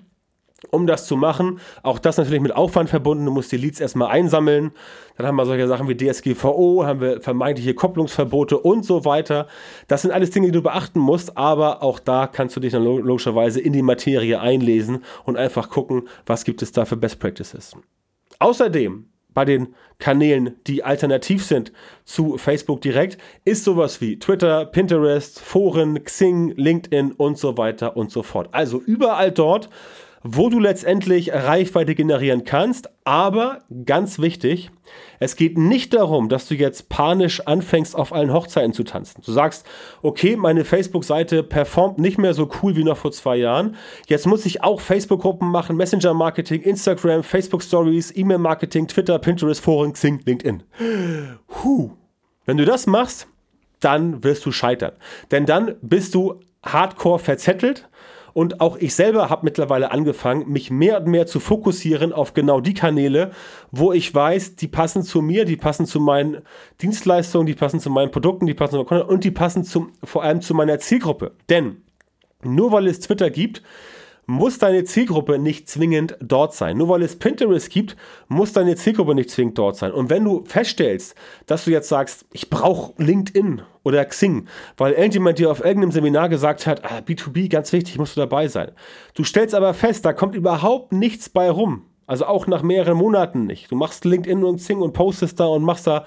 Um 0.72 0.88
das 0.88 1.06
zu 1.08 1.16
machen, 1.16 1.60
auch 1.84 2.00
das 2.00 2.18
natürlich 2.18 2.42
mit 2.42 2.56
Aufwand 2.56 2.90
verbunden. 2.90 3.26
Du 3.26 3.32
musst 3.32 3.52
die 3.52 3.58
Leads 3.58 3.80
erstmal 3.80 4.10
einsammeln. 4.10 4.72
Dann 5.18 5.28
haben 5.28 5.36
wir 5.36 5.46
solche 5.46 5.68
Sachen 5.68 5.88
wie 5.88 5.96
DSGVO, 5.96 6.86
haben 6.86 7.02
wir 7.02 7.22
vermeintliche 7.22 7.74
Kopplungsverbote 7.74 8.58
und 8.58 8.86
so 8.86 9.06
weiter. 9.06 9.48
Das 9.88 10.02
sind 10.02 10.12
alles 10.12 10.32
Dinge, 10.32 10.48
die 10.48 10.54
du 10.54 10.62
beachten 10.62 11.00
musst, 11.00 11.38
aber 11.38 11.84
auch 11.84 12.00
da 12.00 12.28
kannst 12.28 12.56
du 12.56 12.60
dich 12.60 12.72
dann 12.72 12.84
logischerweise 12.84 13.62
in 13.62 13.74
die 13.74 13.82
Materie 13.82 14.40
einlesen 14.40 15.04
und 15.24 15.38
einfach 15.38 15.70
gucken, 15.70 16.08
was 16.26 16.44
gibt 16.44 16.62
es 16.62 16.72
da 16.72 16.86
für 16.86 16.98
Best 16.98 17.20
Practices. 17.20 17.76
Außerdem 18.40 19.06
bei 19.36 19.46
den 19.46 19.76
Kanälen, 20.00 20.56
die 20.66 20.84
alternativ 20.84 21.46
sind 21.46 21.72
zu 22.04 22.38
Facebook 22.38 22.82
direkt, 22.82 23.20
ist 23.44 23.64
sowas 23.64 24.02
wie 24.02 24.18
Twitter, 24.18 24.66
Pinterest, 24.66 25.40
Foren, 25.40 26.04
Xing, 26.04 26.54
LinkedIn 26.56 27.12
und 27.12 27.38
so 27.38 27.58
weiter 27.58 27.96
und 27.96 28.12
so 28.12 28.24
fort. 28.24 28.50
Also 28.54 28.82
überall 28.82 29.32
dort, 29.32 29.70
wo 30.28 30.50
du 30.50 30.60
letztendlich 30.60 31.32
Reichweite 31.32 31.94
generieren 31.94 32.46
kannst. 32.46 32.90
Aber 33.04 33.62
ganz 33.86 34.18
wichtig, 34.18 34.72
es 35.20 35.36
geht 35.36 35.56
nicht 35.56 35.94
darum, 35.94 36.30
dass 36.30 36.48
du 36.48 36.56
jetzt 36.56 36.90
panisch 36.90 37.42
anfängst, 37.46 37.96
auf 37.96 38.12
allen 38.12 38.34
Hochzeiten 38.34 38.74
zu 38.74 38.84
tanzen. 38.84 39.22
Du 39.24 39.32
sagst, 39.32 39.68
okay, 40.02 40.36
meine 40.36 40.66
Facebook-Seite 40.66 41.44
performt 41.44 42.00
nicht 42.00 42.18
mehr 42.18 42.34
so 42.34 42.50
cool 42.64 42.76
wie 42.76 42.84
noch 42.84 42.98
vor 42.98 43.12
zwei 43.12 43.36
Jahren. 43.36 43.76
Jetzt 44.08 44.26
muss 44.26 44.48
ich 44.48 44.64
auch 44.64 44.82
Facebook-Gruppen 44.82 45.52
machen, 45.52 45.78
Messenger-Marketing, 45.78 46.64
Instagram, 46.64 47.22
Facebook-Stories, 47.22 48.18
E-Mail-Marketing, 48.18 48.88
Twitter, 48.88 49.20
Pinterest, 49.20 49.62
Foren, 49.62 49.94
Xing, 49.94 50.22
LinkedIn. 50.26 50.64
Huh. 51.64 51.92
Wenn 52.46 52.58
du 52.58 52.66
das 52.66 52.88
machst, 52.88 53.28
dann 53.80 54.24
wirst 54.24 54.44
du 54.48 54.52
scheitern. 54.52 54.94
Denn 55.30 55.46
dann 55.46 55.76
bist 55.84 56.16
du 56.16 56.40
hardcore 56.64 57.20
verzettelt 57.20 57.88
Und 58.36 58.60
auch 58.60 58.76
ich 58.76 58.94
selber 58.94 59.30
habe 59.30 59.46
mittlerweile 59.46 59.92
angefangen, 59.92 60.52
mich 60.52 60.70
mehr 60.70 61.00
und 61.00 61.08
mehr 61.08 61.26
zu 61.26 61.40
fokussieren 61.40 62.12
auf 62.12 62.34
genau 62.34 62.60
die 62.60 62.74
Kanäle, 62.74 63.32
wo 63.72 63.94
ich 63.94 64.14
weiß, 64.14 64.58
die 64.58 64.68
passen 64.68 65.04
zu 65.04 65.22
mir, 65.22 65.46
die 65.46 65.56
passen 65.56 65.86
zu 65.86 66.02
meinen 66.02 66.42
Dienstleistungen, 66.82 67.48
die 67.48 67.54
passen 67.54 67.80
zu 67.80 67.90
meinen 67.90 68.12
Produkten, 68.12 68.46
die 68.46 68.54
passen 68.54 68.72
zu 68.72 68.78
meinem 68.80 68.88
Content 68.88 69.10
und 69.10 69.24
die 69.24 69.32
passen 69.32 69.64
zum, 69.64 69.94
vor 70.04 70.24
allem 70.24 70.42
zu 70.42 70.54
meiner 70.54 70.80
Zielgruppe. 70.80 71.32
Denn 71.48 71.78
nur 72.44 72.74
weil 72.74 72.88
es 72.88 73.00
Twitter 73.00 73.30
gibt, 73.30 73.64
muss 74.26 74.58
deine 74.58 74.84
Zielgruppe 74.84 75.38
nicht 75.38 75.70
zwingend 75.70 76.18
dort 76.22 76.54
sein. 76.54 76.78
Nur 76.78 76.90
weil 76.90 77.04
es 77.04 77.18
Pinterest 77.18 77.70
gibt, 77.70 77.96
muss 78.28 78.54
deine 78.54 78.76
Zielgruppe 78.76 79.16
nicht 79.16 79.30
zwingend 79.30 79.58
dort 79.58 79.78
sein. 79.78 79.92
Und 79.92 80.10
wenn 80.10 80.24
du 80.24 80.44
feststellst, 80.46 81.16
dass 81.46 81.66
du 81.66 81.72
jetzt 81.72 81.90
sagst, 81.90 82.26
ich 82.34 82.50
brauche 82.50 82.94
LinkedIn 83.02 83.62
oder 83.84 84.04
Xing, 84.06 84.48
weil 84.78 84.94
irgendjemand 84.94 85.40
dir 85.40 85.52
auf 85.52 85.64
irgendeinem 85.64 85.92
Seminar 85.92 86.30
gesagt 86.30 86.66
hat, 86.66 86.84
ah, 86.84 87.00
B2B, 87.06 87.50
ganz 87.50 87.72
wichtig, 87.72 87.98
musst 87.98 88.16
du 88.18 88.22
dabei 88.22 88.48
sein. 88.48 88.72
Du 89.14 89.24
stellst 89.24 89.54
aber 89.54 89.74
fest, 89.74 90.06
da 90.06 90.14
kommt 90.14 90.36
überhaupt 90.36 90.92
nichts 90.92 91.30
bei 91.30 91.50
rum. 91.50 91.84
Also 92.08 92.26
auch 92.26 92.46
nach 92.48 92.62
mehreren 92.62 92.98
Monaten 92.98 93.46
nicht. 93.46 93.72
Du 93.72 93.76
machst 93.76 94.06
LinkedIn 94.06 94.44
und 94.44 94.58
Xing 94.58 94.80
und 94.80 94.94
postest 94.94 95.40
da 95.40 95.46
und 95.46 95.64
machst 95.64 95.88
da 95.88 96.06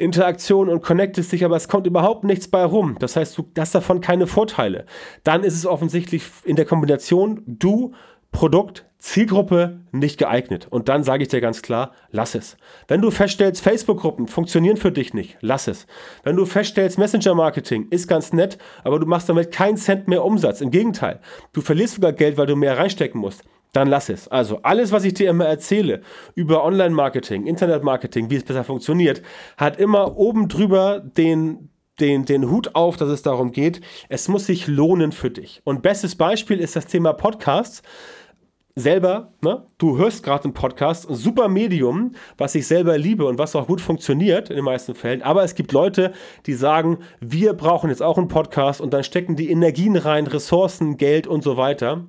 Interaktion 0.00 0.68
und 0.68 0.82
connectest 0.82 1.32
dich, 1.32 1.44
aber 1.44 1.56
es 1.56 1.68
kommt 1.68 1.86
überhaupt 1.86 2.24
nichts 2.24 2.48
bei 2.48 2.64
rum. 2.64 2.96
Das 2.98 3.16
heißt, 3.16 3.38
du 3.38 3.46
hast 3.58 3.74
davon 3.74 4.00
keine 4.00 4.26
Vorteile. 4.26 4.86
Dann 5.24 5.44
ist 5.44 5.54
es 5.54 5.66
offensichtlich 5.66 6.24
in 6.44 6.56
der 6.56 6.64
Kombination 6.64 7.42
du, 7.46 7.92
Produkt, 8.32 8.86
Zielgruppe 8.98 9.80
nicht 9.92 10.18
geeignet. 10.18 10.66
Und 10.70 10.88
dann 10.88 11.02
sage 11.02 11.22
ich 11.22 11.28
dir 11.28 11.40
ganz 11.40 11.62
klar, 11.62 11.92
lass 12.10 12.34
es. 12.34 12.56
Wenn 12.86 13.00
du 13.00 13.10
feststellst, 13.10 13.62
Facebook-Gruppen 13.62 14.26
funktionieren 14.26 14.76
für 14.76 14.92
dich 14.92 15.14
nicht, 15.14 15.36
lass 15.40 15.66
es. 15.66 15.86
Wenn 16.22 16.36
du 16.36 16.46
feststellst, 16.46 16.98
Messenger-Marketing 16.98 17.88
ist 17.90 18.08
ganz 18.08 18.32
nett, 18.32 18.58
aber 18.84 18.98
du 18.98 19.06
machst 19.06 19.28
damit 19.28 19.50
keinen 19.50 19.78
Cent 19.78 20.06
mehr 20.06 20.24
Umsatz. 20.24 20.60
Im 20.60 20.70
Gegenteil, 20.70 21.20
du 21.52 21.60
verlierst 21.60 21.94
sogar 21.94 22.12
Geld, 22.12 22.36
weil 22.36 22.46
du 22.46 22.56
mehr 22.56 22.78
reinstecken 22.78 23.20
musst 23.20 23.42
dann 23.72 23.88
lass 23.88 24.08
es. 24.08 24.28
Also 24.28 24.60
alles, 24.62 24.92
was 24.92 25.04
ich 25.04 25.14
dir 25.14 25.30
immer 25.30 25.46
erzähle 25.46 26.02
über 26.34 26.64
Online-Marketing, 26.64 27.46
Internet-Marketing, 27.46 28.30
wie 28.30 28.36
es 28.36 28.44
besser 28.44 28.64
funktioniert, 28.64 29.22
hat 29.56 29.78
immer 29.78 30.16
oben 30.16 30.48
drüber 30.48 31.00
den, 31.00 31.70
den, 32.00 32.24
den 32.24 32.50
Hut 32.50 32.74
auf, 32.74 32.96
dass 32.96 33.08
es 33.08 33.22
darum 33.22 33.52
geht, 33.52 33.80
es 34.08 34.28
muss 34.28 34.46
sich 34.46 34.66
lohnen 34.66 35.12
für 35.12 35.30
dich. 35.30 35.60
Und 35.64 35.82
bestes 35.82 36.16
Beispiel 36.16 36.58
ist 36.58 36.76
das 36.76 36.86
Thema 36.86 37.12
Podcasts. 37.12 37.82
Selber, 38.76 39.32
ne? 39.42 39.66
du 39.78 39.98
hörst 39.98 40.22
gerade 40.22 40.44
einen 40.44 40.54
Podcast, 40.54 41.10
ein 41.10 41.16
super 41.16 41.48
Medium, 41.48 42.12
was 42.38 42.54
ich 42.54 42.66
selber 42.68 42.96
liebe 42.96 43.26
und 43.26 43.36
was 43.36 43.56
auch 43.56 43.66
gut 43.66 43.80
funktioniert 43.80 44.48
in 44.48 44.56
den 44.56 44.64
meisten 44.64 44.94
Fällen. 44.94 45.22
Aber 45.22 45.42
es 45.42 45.56
gibt 45.56 45.72
Leute, 45.72 46.12
die 46.46 46.54
sagen, 46.54 46.98
wir 47.20 47.52
brauchen 47.52 47.90
jetzt 47.90 48.02
auch 48.02 48.16
einen 48.16 48.28
Podcast 48.28 48.80
und 48.80 48.94
dann 48.94 49.02
stecken 49.02 49.34
die 49.34 49.50
Energien 49.50 49.96
rein, 49.96 50.28
Ressourcen, 50.28 50.96
Geld 50.96 51.26
und 51.26 51.42
so 51.42 51.56
weiter. 51.56 52.06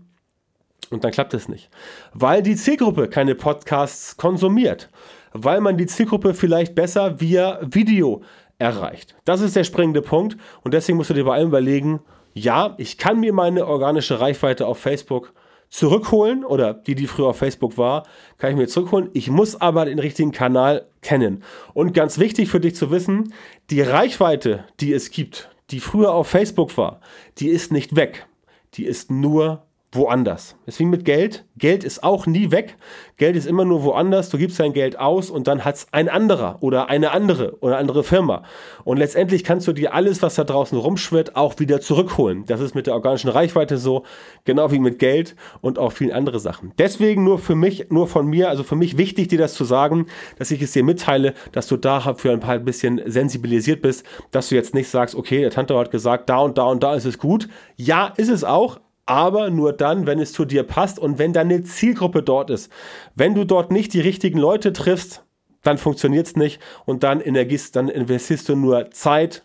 Und 0.92 1.04
dann 1.04 1.12
klappt 1.12 1.34
es 1.34 1.48
nicht. 1.48 1.70
Weil 2.14 2.44
die 2.44 2.56
Zielgruppe 2.56 3.08
keine 3.08 3.34
Podcasts 3.34 4.18
konsumiert. 4.18 4.90
Weil 5.34 5.62
man 5.62 5.78
die 5.78 5.88
Zielgruppe 5.88 6.34
vielleicht 6.34 6.76
besser 6.76 7.20
via 7.20 7.60
Video 7.64 8.22
erreicht. 8.60 9.16
Das 9.26 9.42
ist 9.42 9.56
der 9.56 9.64
springende 9.64 10.02
Punkt. 10.02 10.38
Und 10.64 10.74
deswegen 10.74 10.98
musst 10.98 11.10
du 11.10 11.14
dir 11.14 11.24
bei 11.24 11.36
allem 11.36 11.48
überlegen, 11.48 12.02
ja, 12.34 12.76
ich 12.78 12.98
kann 12.98 13.20
mir 13.20 13.34
meine 13.34 13.66
organische 13.66 14.20
Reichweite 14.20 14.68
auf 14.68 14.78
Facebook 14.78 15.34
zurückholen 15.70 16.44
oder 16.44 16.74
die, 16.74 16.96
die 16.96 17.08
früher 17.08 17.28
auf 17.28 17.38
Facebook 17.38 17.78
war, 17.78 18.06
kann 18.38 18.52
ich 18.52 18.58
mir 18.58 18.68
zurückholen. 18.68 19.10
Ich 19.14 19.30
muss 19.30 19.60
aber 19.60 19.86
den 19.86 20.00
richtigen 20.00 20.34
Kanal 20.34 20.86
kennen. 21.02 21.44
Und 21.74 21.94
ganz 21.94 22.20
wichtig 22.20 22.50
für 22.50 22.60
dich 22.60 22.76
zu 22.76 22.92
wissen, 22.92 23.34
die 23.70 23.82
Reichweite, 23.82 24.66
die 24.82 24.92
es 24.92 25.12
gibt, 25.12 25.50
die 25.72 25.80
früher 25.80 26.14
auf 26.14 26.28
Facebook 26.28 26.78
war, 26.78 27.00
die 27.38 27.48
ist 27.48 27.72
nicht 27.72 27.96
weg. 27.96 28.28
Die 28.74 28.86
ist 28.86 29.12
nur 29.12 29.66
woanders. 29.94 30.56
Es 30.66 30.80
wie 30.80 30.86
mit 30.86 31.04
Geld. 31.04 31.44
Geld 31.58 31.84
ist 31.84 32.02
auch 32.02 32.26
nie 32.26 32.50
weg. 32.50 32.78
Geld 33.18 33.36
ist 33.36 33.46
immer 33.46 33.66
nur 33.66 33.84
woanders. 33.84 34.30
Du 34.30 34.38
gibst 34.38 34.58
dein 34.58 34.72
Geld 34.72 34.98
aus 34.98 35.30
und 35.30 35.48
dann 35.48 35.66
hat 35.66 35.76
es 35.76 35.88
ein 35.92 36.08
anderer 36.08 36.58
oder 36.62 36.88
eine 36.90 37.12
andere 37.12 37.58
oder 37.60 37.78
andere 37.78 38.06
Firma. 38.06 38.44
Und 38.86 38.98
letztendlich 38.98 39.44
kannst 39.44 39.68
du 39.68 39.74
dir 39.74 39.94
alles, 39.94 40.22
was 40.22 40.36
da 40.36 40.46
draußen 40.46 40.78
rumschwirrt, 40.78 41.36
auch 41.36 41.60
wieder 41.60 41.82
zurückholen. 41.82 42.46
Das 42.46 42.62
ist 42.62 42.74
mit 42.74 42.88
der 42.88 42.94
organischen 42.94 43.30
Reichweite 43.30 43.78
so, 43.78 44.04
genau 44.46 44.72
wie 44.72 44.80
mit 44.80 44.98
Geld 44.98 45.36
und 45.60 45.78
auch 45.78 45.92
vielen 45.92 46.14
anderen 46.14 46.40
Sachen. 46.40 46.72
Deswegen 46.78 47.26
nur 47.26 47.38
für 47.38 47.56
mich, 47.56 47.88
nur 47.90 48.08
von 48.08 48.28
mir, 48.28 48.48
also 48.48 48.64
für 48.64 48.78
mich 48.78 48.98
wichtig, 48.98 49.28
dir 49.28 49.40
das 49.40 49.56
zu 49.56 49.66
sagen, 49.66 50.08
dass 50.40 50.52
ich 50.52 50.62
es 50.62 50.72
dir 50.72 50.86
mitteile, 50.86 51.34
dass 51.52 51.68
du 51.68 51.76
da 51.76 52.14
für 52.14 52.32
ein 52.32 52.40
paar 52.40 52.60
bisschen 52.60 53.02
sensibilisiert 53.08 53.82
bist, 53.82 54.06
dass 54.32 54.48
du 54.48 54.56
jetzt 54.56 54.74
nicht 54.74 54.88
sagst, 54.88 55.16
okay, 55.16 55.42
der 55.42 55.52
Tante 55.52 55.78
hat 55.78 55.92
gesagt, 55.92 56.30
da 56.30 56.38
und 56.38 56.58
da 56.58 56.64
und 56.64 56.82
da 56.82 56.96
ist 56.96 57.06
es 57.06 57.18
gut. 57.18 57.50
Ja, 57.76 58.14
ist 58.16 58.30
es 58.30 58.46
auch, 58.46 58.80
aber 59.06 59.50
nur 59.50 59.74
dann, 59.74 60.06
wenn 60.06 60.20
es 60.20 60.34
zu 60.34 60.46
dir 60.46 60.64
passt 60.64 61.00
und 61.00 61.20
wenn 61.20 61.34
deine 61.34 61.64
Zielgruppe 61.64 62.24
dort 62.24 62.50
ist. 62.50 62.72
Wenn 63.16 63.36
du 63.36 63.46
dort 63.46 63.72
nicht 63.72 63.94
die 63.94 64.02
richtigen 64.02 64.40
Leute 64.40 64.74
triffst, 64.74 65.24
dann 65.64 65.78
funktioniert 65.78 66.28
es 66.28 66.36
nicht 66.36 66.62
und 66.86 67.04
dann, 67.04 67.20
dann 67.20 67.90
investierst 67.90 68.50
du 68.50 68.56
nur 68.56 68.92
Zeit, 68.92 69.44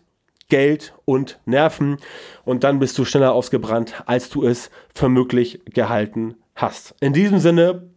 Geld 0.49 0.93
und 1.05 1.39
Nerven 1.45 1.97
und 2.45 2.63
dann 2.63 2.79
bist 2.79 2.97
du 2.97 3.05
schneller 3.05 3.33
ausgebrannt, 3.33 3.93
als 4.05 4.29
du 4.29 4.45
es 4.45 4.69
für 4.95 5.09
möglich 5.09 5.59
gehalten 5.65 6.35
hast. 6.55 6.95
In 7.01 7.13
diesem 7.13 7.39
Sinne 7.39 7.89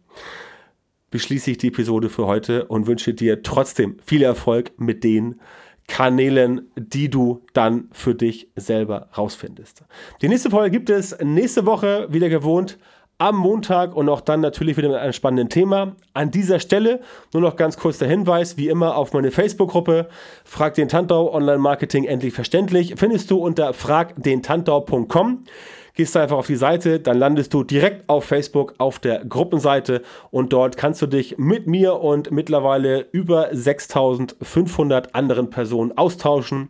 beschließe 1.09 1.51
ich 1.51 1.57
die 1.57 1.69
Episode 1.69 2.09
für 2.09 2.25
heute 2.25 2.65
und 2.65 2.87
wünsche 2.87 3.13
dir 3.13 3.41
trotzdem 3.41 3.97
viel 4.05 4.23
Erfolg 4.23 4.71
mit 4.77 5.03
den 5.03 5.39
Kanälen, 5.87 6.71
die 6.75 7.09
du 7.09 7.41
dann 7.53 7.89
für 7.91 8.15
dich 8.15 8.49
selber 8.55 9.09
rausfindest. 9.17 9.83
Die 10.21 10.29
nächste 10.29 10.49
Folge 10.49 10.71
gibt 10.71 10.89
es 10.89 11.17
nächste 11.21 11.65
Woche 11.65 12.07
wieder 12.09 12.29
gewohnt 12.29 12.77
am 13.21 13.37
Montag 13.37 13.95
und 13.95 14.09
auch 14.09 14.21
dann 14.21 14.41
natürlich 14.41 14.77
wieder 14.77 14.89
mit 14.89 14.97
einem 14.97 15.13
spannenden 15.13 15.49
Thema. 15.49 15.95
An 16.15 16.31
dieser 16.31 16.59
Stelle 16.59 17.01
nur 17.33 17.41
noch 17.43 17.55
ganz 17.55 17.77
kurz 17.77 17.99
der 17.99 18.07
Hinweis, 18.07 18.57
wie 18.57 18.67
immer 18.67 18.95
auf 18.97 19.13
meine 19.13 19.29
Facebook-Gruppe 19.29 20.07
Frag 20.43 20.73
den 20.73 20.87
Tantau 20.87 21.31
Online 21.31 21.59
Marketing 21.59 22.05
endlich 22.05 22.33
verständlich. 22.33 22.95
Findest 22.97 23.29
du 23.29 23.37
unter 23.37 23.73
fragdentantau.com. 23.73 25.45
Gehst 25.93 26.15
du 26.15 26.19
einfach 26.19 26.37
auf 26.37 26.47
die 26.47 26.55
Seite, 26.55 26.99
dann 26.99 27.17
landest 27.17 27.53
du 27.53 27.63
direkt 27.63 28.07
auf 28.09 28.25
Facebook 28.25 28.75
auf 28.77 28.99
der 28.99 29.25
Gruppenseite 29.25 30.01
und 30.29 30.53
dort 30.53 30.77
kannst 30.77 31.01
du 31.01 31.07
dich 31.07 31.37
mit 31.37 31.67
mir 31.67 31.99
und 31.99 32.31
mittlerweile 32.31 33.07
über 33.11 33.49
6500 33.51 35.15
anderen 35.15 35.49
Personen 35.49 35.97
austauschen 35.97 36.69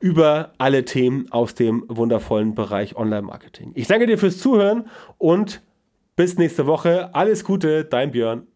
über 0.00 0.52
alle 0.58 0.84
Themen 0.84 1.30
aus 1.30 1.54
dem 1.54 1.84
wundervollen 1.88 2.54
Bereich 2.54 2.96
Online-Marketing. 2.96 3.72
Ich 3.74 3.86
danke 3.86 4.06
dir 4.06 4.18
fürs 4.18 4.38
Zuhören 4.38 4.88
und 5.18 5.62
bis 6.16 6.38
nächste 6.38 6.66
Woche. 6.66 7.14
Alles 7.14 7.44
Gute, 7.44 7.84
dein 7.84 8.10
Björn. 8.10 8.46